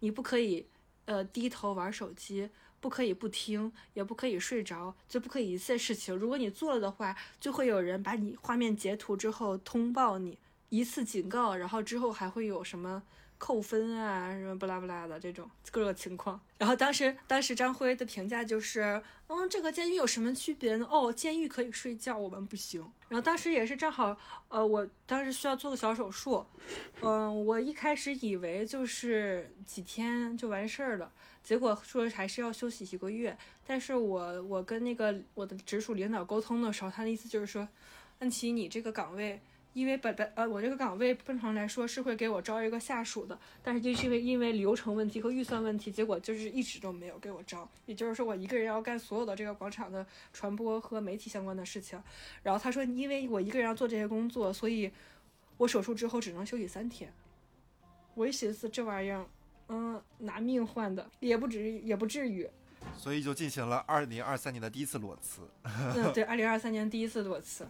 [0.00, 0.66] 你不可以
[1.04, 2.50] 呃低头玩手机。
[2.80, 6.16] 不可以不听，也不可以睡着，就不可以一切事情。
[6.16, 10.38] 如果你做了的话，就会有人把你画面截图之后通报你，
[10.68, 13.02] 一次警告，然后之后还会有什么
[13.38, 16.38] 扣分啊，什么不拉不拉的这种各种情况。
[16.58, 20.86] 然后当时当时张辉的评价就是，嗯，这个监狱有什么区别呢？
[20.90, 22.80] 哦，监狱可以睡觉，我们不行。
[23.08, 24.16] 然后当时也是正好，
[24.48, 26.44] 呃，我当时需要做个小手术，
[27.00, 31.10] 嗯，我一开始以为就是几天就完事儿了。
[31.42, 33.34] 结果说还是要休息一个月，
[33.66, 37.66] 但是我我跟那个我的直属领导沟通的时候，他的意思就是说，
[38.18, 39.40] 安琪，你这个岗位，
[39.72, 52.02] 因为本本呃我这个岗位正常来说是会给我招一个下属的，但是就是因为因为流程问题和预算问题，结果就是一直都没有给我招，也就是说我一个人要干所有的这个广场的传播和媒体相关的事情。
[52.42, 54.90] 然后他说，因为我一个人要做这些工作，所以
[55.56, 57.12] 我手术之后只能休息三天。
[58.14, 59.24] 我一寻思这玩意儿。
[59.70, 62.48] 嗯，拿命换的也不至于，也不至于。
[62.96, 65.42] 所以就进行了二零二三年的第一次裸辞。
[65.62, 67.66] 嗯，对，二零二三年第一次裸辞。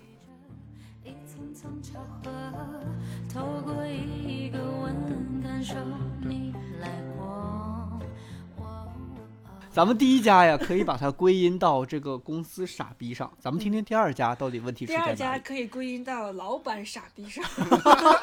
[1.49, 2.31] 一层层巧合，
[3.33, 5.75] 透过一个吻感受
[6.21, 7.99] 你来过。
[9.71, 13.33] 咱们第一家呀，可以把它归因到这个公司傻逼上。
[13.39, 15.39] 咱们听听第二家到底问题出第二在哪里？
[15.39, 17.43] 家可以归因到老板傻逼上。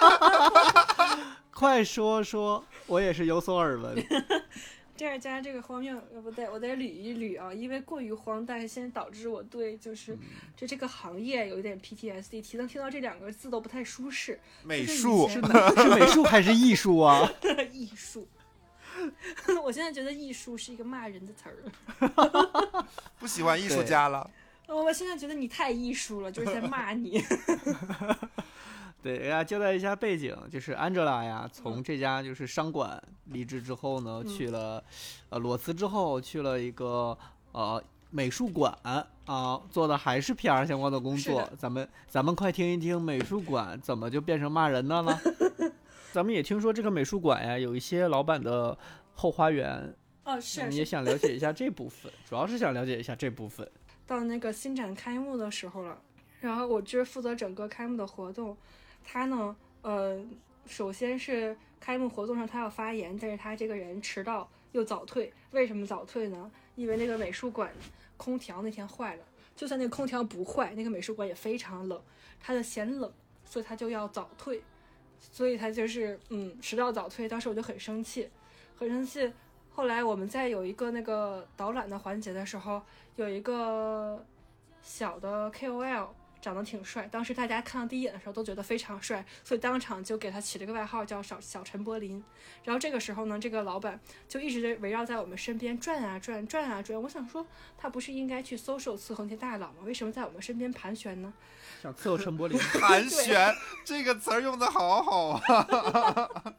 [1.52, 3.96] 快说说，我也是有所耳闻。
[4.98, 10.18] 第二家这个荒谬，呃，不对，我得捋一捋啊，因为过于荒诞，现在导致我对就是
[10.56, 14.40] 就这个行业有一点 PTSD，提能听到这两个字都不太舒适。
[14.64, 17.30] 美术是哪 是美术还是艺术啊？
[17.74, 18.26] 艺术，
[19.64, 22.86] 我现在觉得艺术是一个骂人的词儿。
[23.20, 24.30] 不喜欢艺术家了。
[24.68, 27.22] 我现在觉得你太艺术了，就是在骂你。
[29.06, 34.84] 对，给大家交代一下背景，就是 Angela 呀，从这家就是商管离职之后呢，去了，
[35.30, 37.16] 呃，裸辞之后去了一个
[37.52, 37.80] 呃
[38.10, 41.48] 美术馆啊，做的还是 PR 相关的工作。
[41.56, 45.22] 咱们咱们快听一听美术馆怎么就变成骂人的了。
[46.12, 48.76] 咱们也听说这个美术馆呀，有一些老板的
[49.14, 53.70] 后花园，哦，是我们也，想了解一下 这部分，主要是想了解一下这部分。
[54.08, 55.96] 到那个新展开幕的时候了，
[56.40, 58.58] 然后我就是负责整个开幕的活动。
[59.06, 60.20] 他呢，呃，
[60.66, 65.32] 首先是开幕活动上他要发言，但是他这个人迟到又早退。
[65.52, 66.52] 为什么早退呢？
[66.76, 67.72] 因为那个美术馆
[68.18, 69.24] 空调那天坏了，
[69.56, 72.02] 就算那个空调不坏，那个美术馆也非常冷，
[72.40, 73.10] 他就嫌冷，
[73.46, 74.62] 所以他就要早退，
[75.20, 77.30] 所以他就是嗯迟到早退。
[77.30, 78.30] 当时我就很生气，
[78.76, 79.32] 很生气。
[79.72, 82.82] 后来我们在有一个那个导览的环节的时候，
[83.16, 84.26] 有一个
[84.82, 86.08] 小的 KOL
[86.46, 92.24] 长得挺帅，当时大家看到第一眼的时候都觉得非常帅，所以当场就给他起了个外号叫小小陈柏霖。
[92.64, 97.02] 然后这个时候呢，这个老板就一直围绕在我们身边转啊转，转啊转。
[97.02, 97.44] 我想说，
[97.76, 99.78] 他不是应该去 social 伺候那些大佬吗？
[99.86, 101.34] 为什么在我们身边盘旋呢？
[101.82, 103.52] 想伺候陈柏霖， 盘旋
[103.84, 106.54] 这个词儿用的好好啊！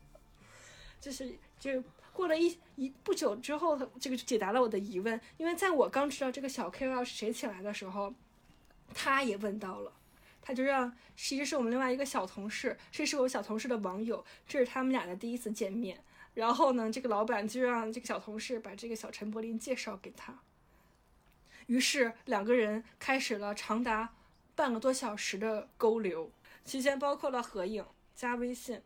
[1.00, 1.82] 就是就
[2.12, 5.18] 过了一一不久之后，他这个就解答了我的疑问。
[5.38, 8.12] 因为在我刚知道这个小 KOL 是谁请来的时候，
[8.94, 9.92] 他也问到了，
[10.42, 16.02] 他就让其实是我们另外一个小同事，这是我小同事的网友，这是他们俩的第一次见面。
[16.34, 20.38] 然后呢，这个老板就让这个小同事把这个小陈柏霖介绍给他。
[21.66, 24.14] 于是两个人开始了长达
[24.54, 26.30] 半个多小时的沟流，
[26.64, 27.84] 期间包括了合影、
[28.14, 28.80] 加微信，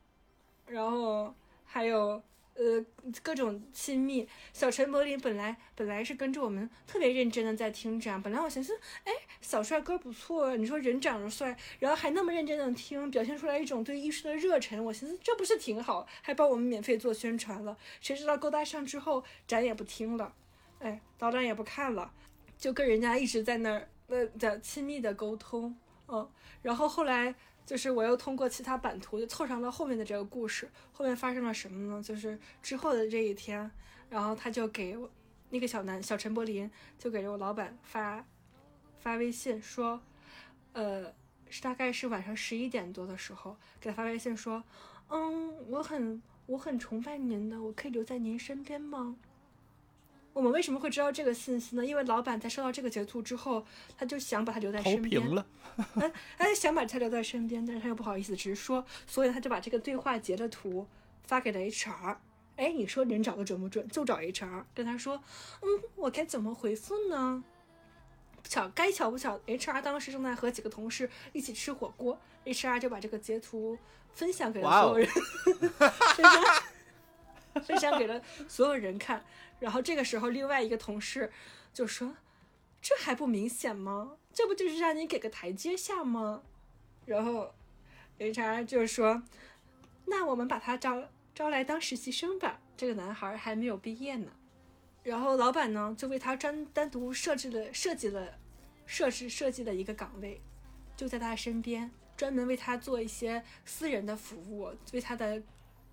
[0.67, 1.35] 然后
[1.65, 2.23] 还有
[2.55, 2.85] 呃
[3.23, 4.29] 各种亲密。
[4.53, 17.77] 小陈柏霖本来本来是跟着我们特别认真的在听展，本来我寻思，哎，小帅哥不错，你说人长得帅，然后还那么认真的听，表现出来一种对艺术的热忱，我寻思这不是挺好，还帮我们免费做宣传了。
[18.01, 20.35] 谁知道勾搭上之后，咱也不听了，
[20.79, 22.13] 哎，导览也不看了。
[22.57, 25.77] 就跟人家一直在那儿那的亲密的沟通，
[26.09, 26.27] 嗯，
[26.63, 27.35] 然后后来
[27.67, 32.03] 就是我又通过其他版图就凑上了后面的这个故事，后面发生了什么呢？
[32.03, 33.71] 就是之后的这一天，
[34.11, 35.11] 然后他就给我
[35.51, 38.25] 那个小男小陈柏霖就给我老板发
[38.99, 40.01] 发微信说，
[40.73, 41.13] 呃，
[41.49, 44.63] 是大概是晚上十一点多的时候给他发微信说，
[45.09, 49.17] 嗯，我很我很崇拜您的，我可以留在您身边吗？
[50.35, 51.87] 我们为什么会知道这个信息呢？
[51.87, 53.65] 因为老板在收到这个截图之后，
[53.97, 55.47] 他就想把他留在身边，屏了，
[55.95, 60.87] 哎， 他就想把他留在身边，但是他又不好意思直说，所以他就把这个对话截了图
[61.23, 62.17] 发给了 HR。
[62.57, 63.89] 哎，你说人找的准不准？
[63.89, 65.23] 就找 HR，跟他说，
[65.63, 67.43] 嗯，我该怎么回复呢？
[68.43, 73.79] 巧，该巧不巧，HR 当时正在和几个同事一起吃火锅，HR 就把这个截图
[74.13, 75.09] 分享给了所有人，
[76.15, 76.63] 分享
[77.65, 79.25] 分享给了所有人看。
[79.61, 81.33] 然后这个时候，另外一个同事
[81.73, 82.17] 就说
[82.83, 84.17] ：“这还不明显吗？
[84.33, 86.43] 这不就是让你给个台阶下吗？”
[87.07, 87.55] 然后
[88.19, 89.23] HR 就说
[90.07, 92.61] ：“那我们把他招招来当实习生吧。
[92.77, 94.33] 这个男孩还没有毕业呢。”
[95.03, 98.39] 然后老板呢就为他专单独设置了设计了
[98.87, 100.41] 设置设计了一个岗位，
[100.97, 105.43] 就在他身边，专门为他做一些私人的服务，为他的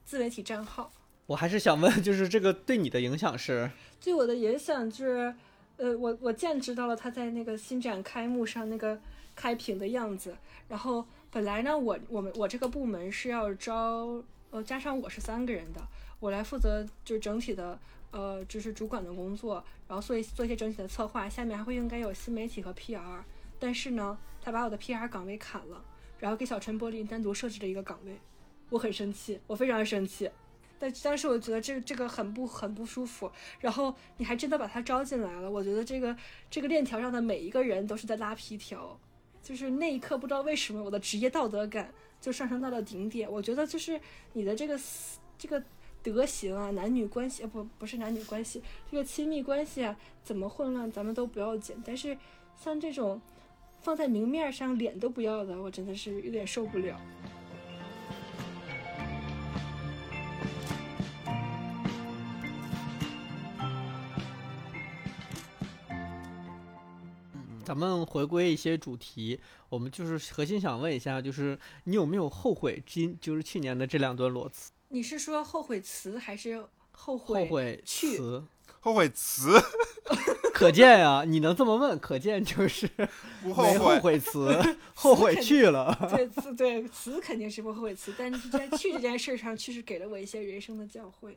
[0.06, 0.92] 自媒体账号。
[1.32, 3.72] 我还是想问， 就是这个对你的影响是？
[4.02, 5.34] 对我的影响就是，
[5.78, 9.00] 呃，我我见知道了他在那个新展开幕上那个
[9.34, 10.36] 开屏的样子。
[10.68, 15.82] 然后本来呢，我我们我这个部门是要招，呃，加上我是三个人的，
[16.20, 17.80] 我来负责就是整体的，
[18.12, 21.30] 呃，就是主管的工作，然后做一做一些整体的策划。
[21.30, 23.22] 下面还会应该有新媒体和 PR，
[23.58, 25.82] 但是呢，他把我的 PR 岗位砍了，
[26.20, 28.20] 然后给小陈柏霖单独设置了一个岗位，
[28.70, 30.30] 我很生气，我非常生气。
[30.82, 36.18] 但当时我觉得这个这个很不很不舒服，然后你还真的把他招进来了，我觉得这个
[36.50, 39.00] 这个链条上的每一个人都是在拉皮条，
[39.44, 43.32] 就是那一刻不知道为什么我的职业道德感就上升到了顶点。
[43.32, 44.02] 我觉得就是
[44.34, 44.80] 你的这个
[45.38, 45.64] 这个
[46.02, 48.60] 德行啊，男女关系啊不不是男女关系，
[48.90, 52.18] 这个亲密关系啊怎么混乱咱们都不要紧，但是
[52.58, 53.22] 像这种
[53.82, 57.00] 放在明面上脸都不要的，我真的是有点受不了。
[67.72, 74.74] 咱们回归一些主题，我们就是核心想问一下，就是你有没有后悔今就是去年的这两段裸辞？
[74.90, 76.60] 你是说后悔辞还是
[76.92, 78.44] 后后悔悔去辞？
[78.82, 79.58] 后悔辞
[80.54, 82.86] 可见呀、你能这么问，可见就是
[83.42, 85.98] 不后没后悔，悔辞， 后悔去了。
[86.14, 91.34] 对辞对辞肯定是不后悔辞，但是在去这件事上，确实给了我一些人生的教诲。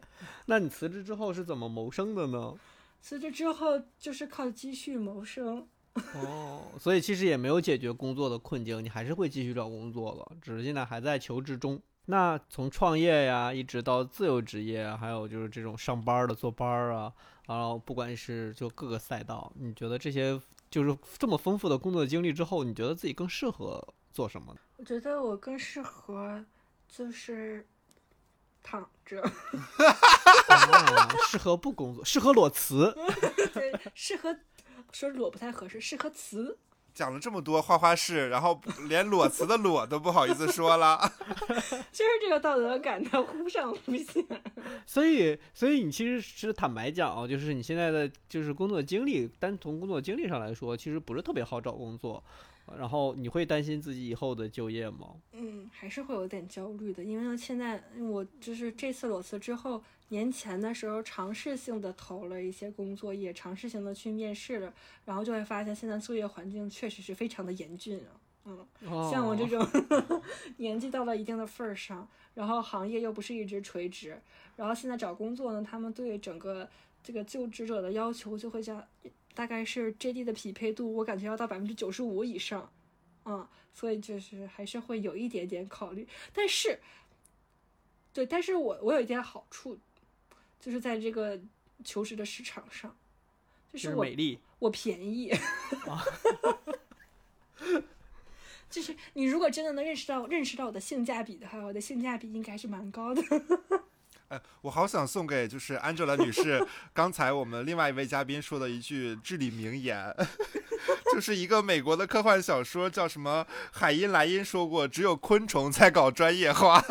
[0.47, 2.55] 那你辞职之后是怎么谋生的呢？
[3.01, 5.68] 辞职之后就是靠积蓄谋生。
[6.14, 11.80] 哦，所以其实也没有解决工作的困境，你还是会继续找工作了，只是现在还在求职中。
[12.07, 17.12] 那从创业呀，一直到自由职业啊，还有就是这种上班的、坐班啊，
[17.47, 20.38] 然后不管是就各个赛道，你觉得这些
[20.70, 23.82] 就是这么丰富的工作经历之后，你觉得自己更适合
[24.12, 24.61] 做什么呢？
[24.76, 26.45] 我觉得我更适合
[26.88, 27.66] 就是
[28.62, 29.22] 躺着，
[30.49, 32.95] 啊，适合不工作，适合裸辞。
[33.55, 34.36] 对，适合
[34.95, 36.57] 说裸不太合适，适合辞。
[36.95, 40.96] 讲了这么多花花事，然后连裸辞的裸都不好意思说了。
[41.91, 44.22] 就是这个道德感的忽上忽下。
[44.87, 52.22] 所以，所以你其实是坦白讲啊，就是你现在的就是工作经历，单从工作经历上来说，其实不是特别好找工作。
[52.78, 55.14] 然后你会担心自己以后的就业吗？
[55.32, 64.72] 嗯，还是会有点焦虑的，因为呢，现在我就是这次裸辞之后，年前的时候尝试性的投了一些工作，也尝试性的去面试了，
[65.04, 68.20] 然后就会发现现在就业环境确实是非常的严峻啊。
[68.46, 68.66] 嗯，
[69.11, 70.22] 像我这哦种
[70.58, 74.20] 年纪到了一定的份儿上，然后行业又不是一直垂直，
[74.57, 76.68] 然后现在找工作呢，他们对整个
[77.03, 78.86] 这个就职者的要求就会加，
[79.34, 82.72] 大概是 JD 的匹配度，我感觉要到百分之九十五以上，
[83.24, 86.80] 嗯，所以就是还是会有一点点考虑，但是，
[88.12, 89.78] 对，但是我我有一点好处，
[90.61, 91.38] 就是在这个
[91.84, 92.96] 求职的市场上，
[93.72, 94.38] 就就是是我美丽。
[94.61, 95.30] 我便宜。
[98.70, 103.22] 就是你如果真的能认识到认识到我的性价比的话，我的性价比应该是蛮高的。
[104.34, 110.12] 哎，我好想送给就是 Angela 女士，刚才我们另外一位嘉宾说的一句至理名言，
[111.14, 116.82] 就是一个美国的科幻小说叫什么海因莱因说过，只有昆虫才搞专业化，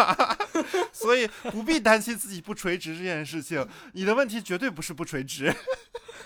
[0.94, 5.54] 所以不必担心自己不垂直这件事情，你的问题绝对不是不垂直。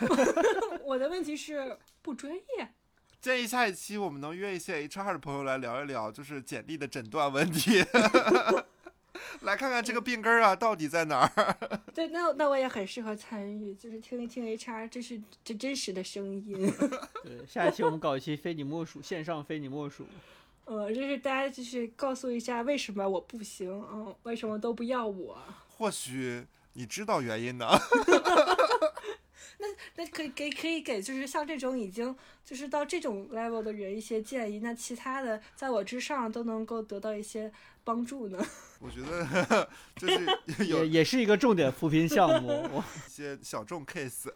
[0.86, 2.74] 我的问题是不专业。
[3.20, 7.84] 建议下一期我们能约一些 HR 的朋友来聊一聊，就是简历的诊断问题，
[9.42, 11.58] 来看看这个病根儿啊到底在哪儿。
[11.94, 16.74] 对，那那我也很适合参与，就是听一听 HR，这是这真实的声音。
[17.24, 20.06] 对，下一期我们搞一期非你莫属，线上非你莫属。
[20.66, 25.38] 呃，就是大家就是告诉一下为什么我不行，嗯，为什么都不要我？
[25.70, 27.68] 或许你知道原因呢。
[29.60, 37.52] 那那可以给可以给就是像这种已经就是到这种 level 的人一些建议，那其他的在我之上都能够得到一些
[37.84, 38.46] 帮助呢。
[38.80, 39.68] 我觉得
[39.98, 40.26] 就是
[40.70, 42.50] 有也也是一个重点扶贫项目。
[42.72, 44.32] 我一些小众 case，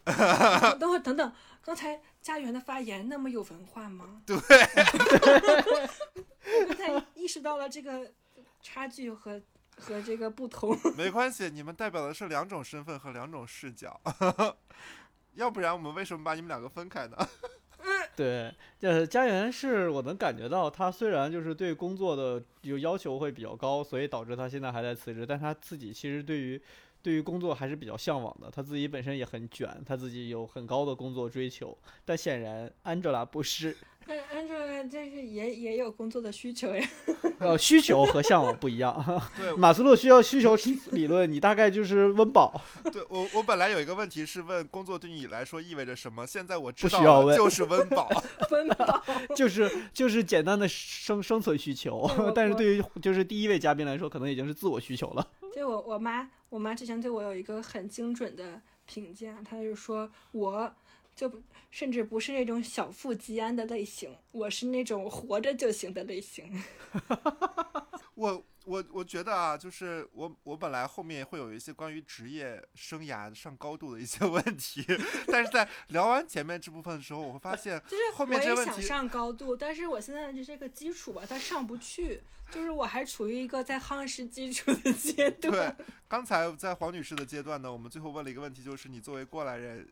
[0.78, 1.32] 等会儿等等，
[1.62, 4.20] 刚才家园的发言那么有文化吗？
[4.26, 4.42] 对，我
[6.66, 8.12] 刚才意识到了这个
[8.60, 9.40] 差距和
[9.76, 10.76] 和这个不同。
[10.96, 14.00] 没关系，你们代表的是两种身份和两种视角，
[15.34, 17.16] 要不然我们为什么把你们两个分开呢？
[18.14, 26.60] 对，呃，家园是我能感觉到，他虽然就是对工作的有要求会比较高，所以导致他现在还在辞职，但他自己其实对于
[27.02, 33.76] 对于工作还是比较向往的，他自己本身也很卷，他自己有很高的工作追求，但显然安哲拉不是，
[34.06, 36.88] 但 Angela 这是也也有工作的需求呀。
[37.38, 38.94] 呃，需求和向往不一样。
[39.36, 40.56] 对，马斯洛需要需求
[40.90, 42.60] 理论，你大概就是温饱，
[42.92, 48.08] 对我我本来有一个问题是问工作对你来说意味着什么，现在我知道需要问了，就是温饱。
[48.50, 49.02] 温饱。
[49.34, 55.26] 就是就是简单的生生存需求，但是对于就是第一位嘉宾来说，可能已经是自我需求了。
[55.54, 60.72] 就我我妈，我妈之前对我有一个很精准的评价，她就说我
[61.14, 66.62] 就不甚至不是那种小富即安的类型，我是那种活着就行的类型。
[68.14, 74.84] 我我我觉得啊，就是我我本来后面会有一些关于职业生涯上高度的一些问题，
[75.26, 82.20] 但是在聊完前面这部分的时候，我会发现就是后面我这问题也想上高度，但是我现在的这个基础吧，它上不去，
[82.52, 89.88] 就是我还处于一个在夯实基础的阶段对。，刚才在黄女士的阶段呢，我们最后问了一个问题，就是你作为过来人，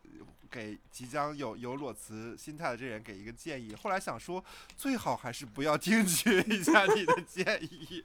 [0.50, 3.74] 给即将有有裸辞心态的这人给一个建议。
[3.74, 4.44] 后来想说，
[4.76, 8.04] 最好还是不要听取一下你的建议，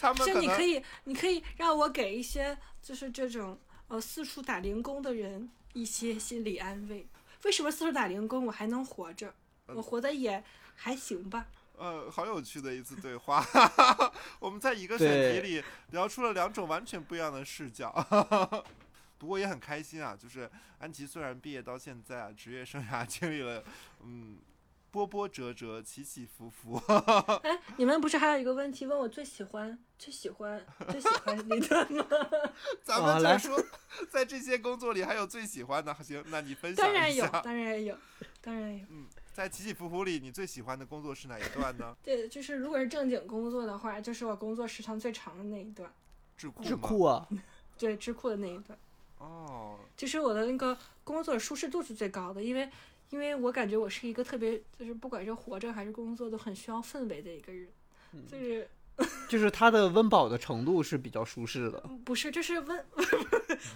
[0.00, 3.58] 他们就你可以，你可以让我给一些就是这种
[3.88, 7.06] 呃四处打零工的人一些心理安慰。
[7.42, 9.34] 为什么四处打零工我还能活着？
[9.66, 10.44] 我嗯活得也
[10.74, 11.46] 还行吧。
[11.80, 13.42] 呃，好有趣的一次对话。
[14.38, 17.90] 我们在一个选题里聊出了两种完全不一样的视角。
[19.16, 23.64] 不过也很开心啊，就是安琪虽然毕业到现在啊，职业生涯经历了
[24.02, 24.38] 嗯
[24.90, 26.76] 波波折折、起起伏伏。
[27.44, 32.06] 哎， 你们不是还有一个问题问我最喜欢、最喜欢、最喜欢哪段吗？
[32.82, 33.64] 咱们就说，
[34.10, 37.40] 在这些工作里还有最喜欢的，行，那你分享当然有，一下。
[37.40, 37.96] 当然有，
[38.40, 38.84] 当然有。
[38.88, 41.96] 嗯，在起起伏伏里，你最喜欢的工作是哪一段呢？
[42.02, 45.90] 对，就是如果是正经工作的话，就是我工作时长最长的那一段，
[46.36, 46.76] 智智库智？
[46.76, 47.28] 库啊，
[47.78, 48.78] 对，智库的那一段。
[49.18, 52.68] 哦，就是我的那个工作舒适度是最高的，因为
[53.10, 57.68] 因为我感觉我是一个特别就是不管是活着还是工作都很需要氛围的一个人，
[58.12, 58.68] 嗯就是
[59.28, 61.80] 就是它的温饱的程度是比较舒适的。
[62.04, 62.84] 不是就是温，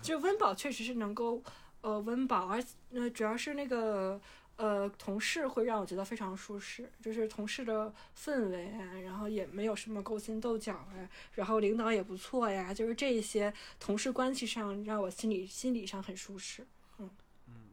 [0.03, 1.43] 就是温饱确实是能够
[1.83, 2.63] 呃温饱，而
[2.93, 4.21] 呃主要是那个。
[4.57, 10.95] 呃，同事会让我觉得非常舒适，就是同事的氛围啊，然后也没有什么勾心斗角啊，
[11.33, 16.67] 然后领导也不错呀，就是这一些同事关系上让我心里心理上很舒适。
[16.99, 17.11] 嗯，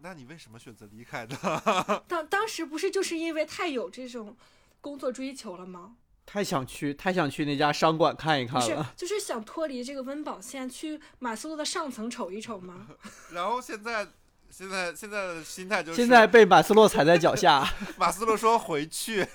[0.01, 1.37] 那你为什么选择离开呢？
[2.09, 4.35] 当当时不是就是因为太有这种
[4.81, 5.97] 工作追求了吗？
[6.25, 12.87] 太想去，太想去那家商馆看一看了。，就是想脱离这个温饱线，去马斯洛的上层瞅一瞅吗？
[13.33, 14.07] 然后现在，
[14.51, 17.65] 现在，现在的心态就是，现在被马斯洛踩在脚下，
[17.97, 19.25] 马斯洛说回去。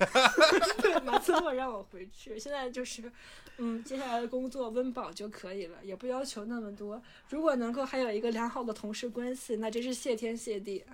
[0.82, 2.38] 对， 马斯洛让我回去。
[2.38, 3.10] 现在就是，
[3.56, 7.00] 嗯，接下来的工作温饱就可以了，也不要求那么多。
[7.30, 10.84] 如果能够还有一个良好的同事关系，那真是谢天谢地。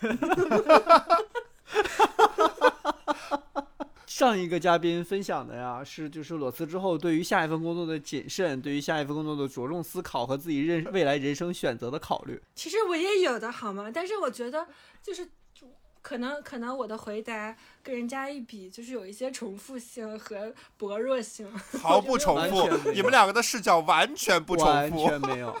[4.10, 12.42] 上一个嘉宾分享的呀，是就是裸辞之后对于下一份工作的谨慎，对于下一份工作的着重思考和自己认未来人生选择的考虑。
[12.56, 13.88] 其实我也有的好吗？
[13.94, 14.66] 但是我觉得
[15.00, 15.30] 就是。
[16.02, 21.46] 可能可能我的回答跟人家一比，就是有一些重复性和薄弱性。
[21.78, 25.20] 毫不重复你们两个的视角完全不重复完。
[25.20, 25.54] 全没有。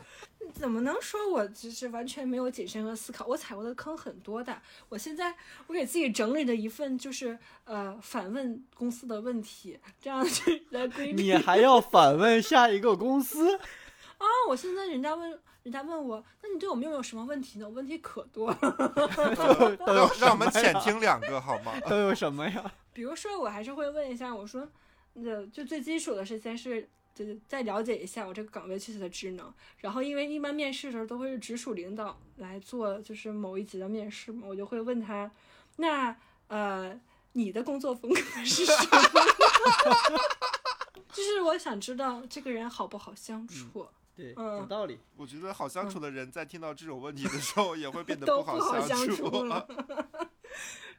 [0.54, 3.26] 怎么能说我就是完全没有谨慎和思考？
[3.26, 4.60] 我踩过的坑很多的。
[4.88, 5.34] 我现在
[5.66, 11.22] 我给自己整理了一份，就是呃反问公司的问题，这样去来规避。
[11.22, 13.56] 你还要反问下一个公司？
[14.18, 17.66] 啊，我现在人家问人家问我，那你对我们又没有什么问题呢？
[17.66, 18.58] 我问题可多了。
[19.86, 21.72] 都有 让让我们浅听两个好吗？
[21.88, 22.72] 都有什么呀？
[22.92, 24.68] 比如说，我还是会问一下，我说，
[25.14, 26.88] 那就最基础的是先是。
[27.14, 35.30] 就是再了解一下我这个岗位具体的职能，然后因为一般面试的时候都会是直属领导来做，就是某一级的面试嘛，我就会问他，
[35.76, 36.16] 那
[36.48, 36.98] 呃
[37.32, 40.18] 你的工作风格是什么？
[41.12, 43.86] 就是我想知道这个人好不好相处。
[44.16, 44.98] 对，嗯有道理。
[45.16, 49.28] 我觉得好相处的人在听到这种问题的时候，也会变得都不好相处。
[49.28, 49.66] 处了。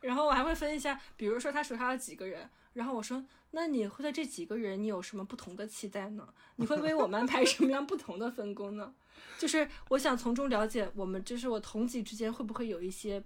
[0.01, 6.27] 然后我还会分一下，比如说他手下有几个人，然后我说，那你会对这几个人你有什么不同的期待呢？
[6.55, 8.93] 你会为我们安排什么样不同的分工呢？
[9.37, 13.23] 就是我想从中了解我们，就是我同级之间会不会有一些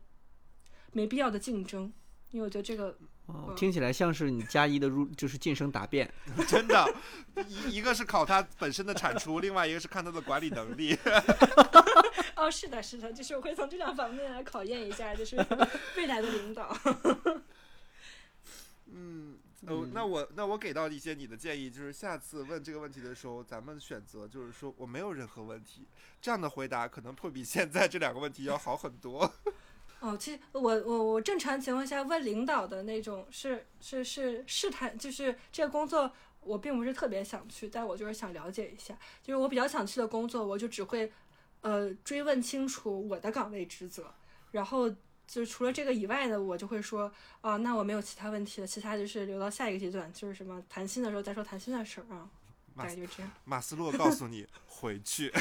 [0.91, 1.91] 没必要的竞争，
[2.31, 2.97] 因为我觉得这个
[3.55, 6.11] 听起来像是你加一的入，就是晋升答辩。
[6.47, 6.93] 真的，
[7.47, 10.97] 一一个是考他本身的产出，另外一个是看他的管理能力。
[12.35, 15.37] 哦，是的，是的，就是我会从这两方面来考验一下，就是
[15.97, 16.75] 未来的领导。
[18.91, 25.87] 嗯，呃，那我那我给到一些你的建议，就是下次问这个问题的时候，咱们选择就是说我没有任何问题，
[26.21, 29.33] 这样的回答可能会比现在这两个问题要好很多。
[30.01, 41.11] 哦，其实我我我正常情况下问领导的那种是是是试探，就是这个工作我并不是特别想去，但我就是想了解一下，就是我比较想去的工作，我就只会
[41.65, 44.13] 呃追问清楚我的岗位职责，
[44.51, 44.87] 然后
[45.25, 47.11] 就除了这个以外的，我就会说
[47.41, 52.29] 啊，那我没有其他问题了，其他就是留到下一个阶段，就是什么谈心的时候再说谈心的事儿啊，
[52.77, 53.31] 大马概就这样。
[53.45, 55.33] 马斯洛告诉你回去，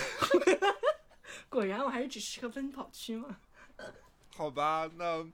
[1.51, 3.37] 果然我还是只适合奔跑区嘛。
[4.35, 4.91] 好吧？
[4.97, 5.27] 那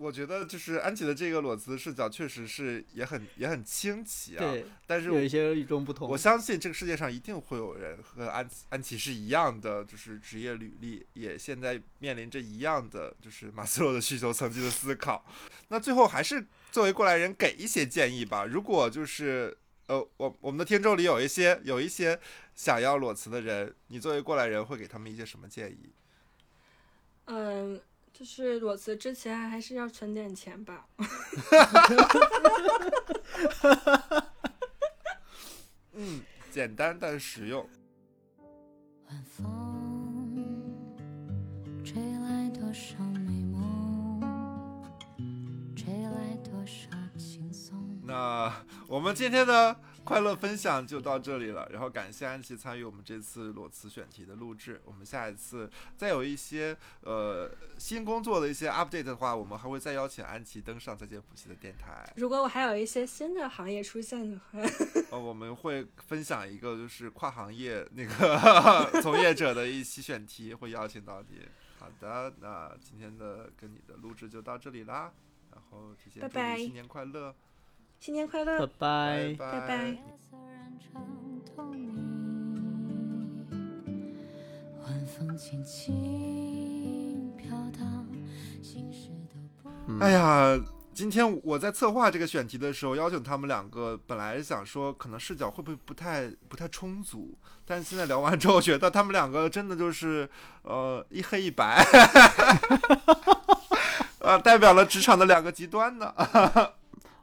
[0.00, 4.40] 我觉得就是安琪的这个裸辞视角确实是也很也很清奇啊。
[4.40, 6.08] 对，但是有一些与众不同。
[6.08, 15.22] 我相信这个世界上一定会有人和安安琪是一样的，就是职业履历，也现在面临着一样的就是马斯洛的需求层级的思考。
[15.68, 18.46] 那最后还是作为过来人给一些建议吧。
[18.46, 19.54] 如果就是
[19.86, 22.18] 呃，我我们的听众里有一些有一些
[22.54, 25.90] 想要裸辞的人，你作为过来人会给他们一些什么建议？
[27.26, 27.80] 嗯，
[28.20, 30.86] 就是裸辞之前还是要存点钱吧。
[35.94, 36.20] 嗯，
[36.50, 37.66] 简单但实用。
[39.08, 40.44] 晚风
[41.82, 44.20] 吹来多少美梦，
[45.74, 47.74] 吹来多少轻松。
[48.04, 48.52] 那
[48.86, 54.80] 我们今天的 快乐分享就到这里了，然后感谢安琪参与我们这次裸辞选题的录制。
[54.84, 62.04] 我们下一次再有一些呃新工作的一些 update 的话，我们还会再邀请安琪登上再见普西的电台。
[62.16, 64.58] 如果我还有一些新的行业出现的话，
[65.10, 71.46] 呃， 我们会分享一个就是跨行业那个 从业者的一期选题，会邀请到你。
[71.78, 75.12] 好的，那今天的跟你的录制就到这里啦，
[75.50, 77.34] 然后提前祝你新年快乐，
[78.00, 79.36] 新年快乐，拜。
[79.38, 79.88] 拜拜。
[79.88, 79.98] 夜
[80.30, 81.04] 色染成
[81.44, 81.94] 透明，
[84.82, 88.06] 晚风轻轻飘荡，
[88.62, 90.02] 心事都不。
[90.02, 90.58] 哎呀，
[90.94, 97.36] 今天我在策划这个选题的时候，邀请他们两个，本来是想说可能视角会不会不太不太充足，
[97.66, 100.26] 但是现在聊完之后，觉得他们两个真的就是
[100.62, 101.84] 呃一黑一白，
[104.20, 106.14] 呃代表了职场的两个极端呢。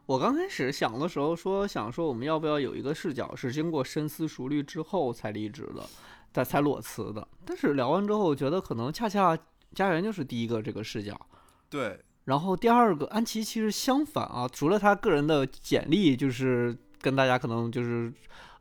[0.07, 5.85] 我刚开始想的时候说，想说我们要不要有一个视角是经过深思熟虑之后才离职的，
[6.33, 7.27] 才才裸辞的。
[7.45, 9.37] 但是聊完之后，我觉得可能恰恰
[9.75, 11.19] 家园就是第一个这个视角。
[11.69, 18.11] 对，然后第二个安琪其实相反啊，除了他个人的简历，就是跟大家可能就是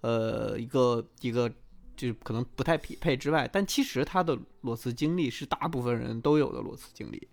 [0.01, 1.49] 呃一个一个
[1.95, 7.29] 就是可能不太匹配之外，但其实他的裸辞经历是大部分人都有的裸辞经历。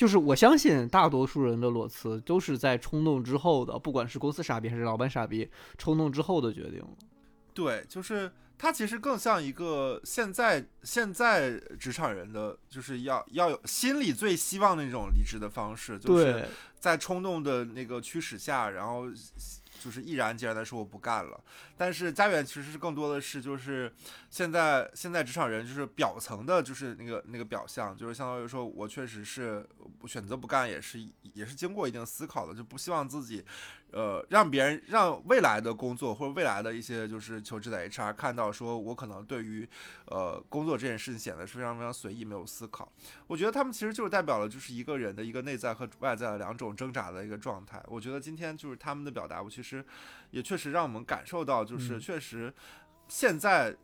[0.00, 5.46] 就是我相信大多数人的裸辞都是在冲动之后的，不管是公司傻逼还是老板傻逼，
[5.76, 6.82] 冲动之后的决定。
[7.52, 16.48] 对，就是他其实更像一个现在现在职场人的，就是要要有心里最希望的那种离职的方式，就是，
[16.78, 19.04] 在冲动的那个驱使下，然后
[19.80, 21.42] 就是毅然决然的说我不干了。
[21.76, 23.90] 但是家远其实是更多的是就是
[24.28, 29.66] 现在现在职场人就是表层的，就是那个那个表象，就是相当于说我确实是
[30.06, 31.00] 选择不干，也是
[31.32, 33.44] 也是经过一定思考的，就不希望自己。
[33.92, 39.68] 呃，让别人让未来的工作或者未来的一些就是求职的 HR 看到，说我可能对于
[40.06, 42.90] 呃工作这件事情显得是非常非常随意，没有思考。
[43.26, 47.82] 我觉得他们其实就是代表了就是一个人的一个内在和外在的两种挣扎的一个状态。
[47.88, 49.84] 我觉得今天就是他们的表达，我其实
[50.30, 52.52] 也确实让我们感受到，就是嗯确实
[53.08, 53.76] 现在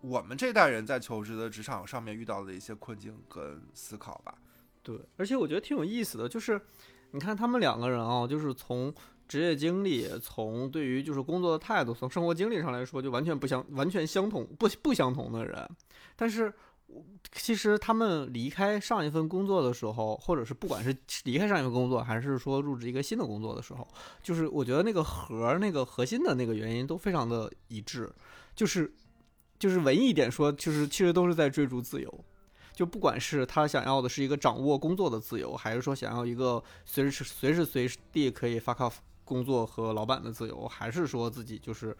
[0.00, 4.34] 我们这代人在求职的职场上面遇到的一些困境跟思考吧。
[4.82, 6.60] 对，而且我觉得挺有意思的，就是
[7.10, 8.94] 你看他们两个人啊，就是从
[9.28, 15.68] 职业经历，从对于就是工作的态度，从生活经历上来说，就完全不相完全相同不不相同的人，
[16.14, 16.52] 但是。
[17.32, 23.86] 其实他们离开上一份工作的时候，或者是不管是离开上一份工作，还是说入职一个新的工作的时候，
[24.22, 28.08] 就是我觉得那个核那个核心的那个原因都非常的一致，
[28.54, 28.94] 就是
[29.58, 32.24] 就是文艺一点说，就是其实都是在追逐自由。
[32.72, 38.94] 就不管是他想要的是一个掌握工作的自由，还是说想要一个随时随时随地可以 fuck off
[39.26, 41.94] 工作和老板的自由，还是说自己就是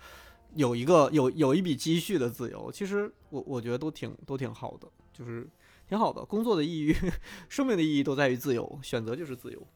[0.55, 5.47] 有一个有有一笔积蓄的自由，其实我我觉得都挺都挺好的，就是
[5.89, 6.25] 挺好的。
[6.25, 6.97] 工作的意义、
[7.51, 9.67] 生命的意义都在于自由，选择就是自由。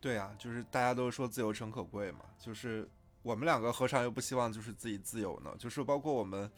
[0.00, 2.88] 对啊，就是大家都说自由诚可贵嘛，就是
[3.22, 5.52] 我们两个何尝又不希望就是自己自由呢？
[5.58, 6.50] 就是包括我们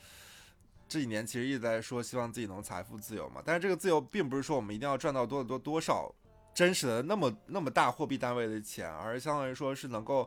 [0.89, 6.13] 这几年其实一直在说希望自己能财富自由嘛，但是这个自由并不是说我们一定要赚到多多多少
[6.57, 10.27] 真实的那么那么大货币单位的钱，而相当于说是能够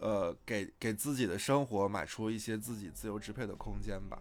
[0.00, 4.18] 呃给给自己的生活买出一些自己自由支配的空间吧。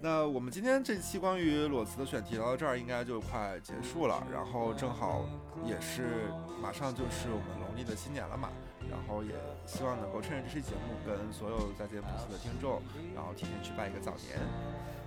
[0.00, 4.26] 那我们今天这期关于裸辞的选题到这儿，应该就快结束了。
[4.32, 5.26] 然后正好
[5.66, 6.32] 也是
[6.62, 8.48] 马上就是我们农历的新年了嘛，
[8.90, 9.34] 然后也
[9.66, 12.80] 希望能够趁着这期节目，跟所有在节目的听众，
[13.14, 14.38] 然后提前去拜一个早年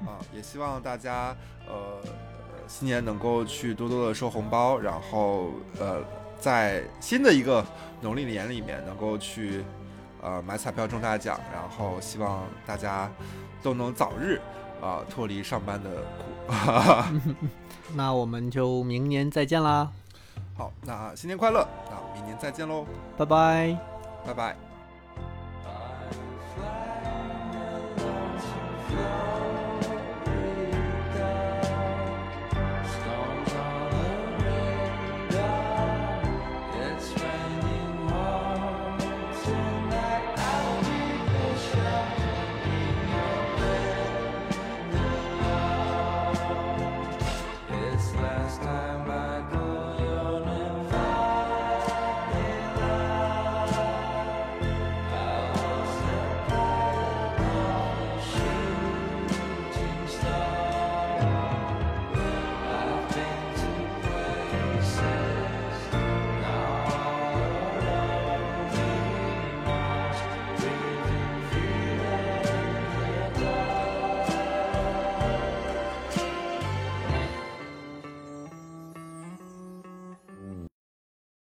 [0.08, 0.22] 啊！
[0.32, 1.36] 也希望大家
[1.66, 2.00] 呃
[2.74, 6.02] 新年能够去多多的收红包，然后呃
[6.40, 7.64] 在新的一个
[8.02, 9.64] 农历年里面能够去
[10.24, 13.08] 呃买彩票中大奖，然后希望大家
[13.62, 14.41] 都能早日。
[14.82, 17.36] 啊，脱离上班的苦。
[17.95, 19.90] 那我们就明年再见啦，
[20.58, 22.86] 好，那新年快乐，那明年再见喽，
[23.18, 23.78] 拜拜。
[24.26, 24.73] 拜拜。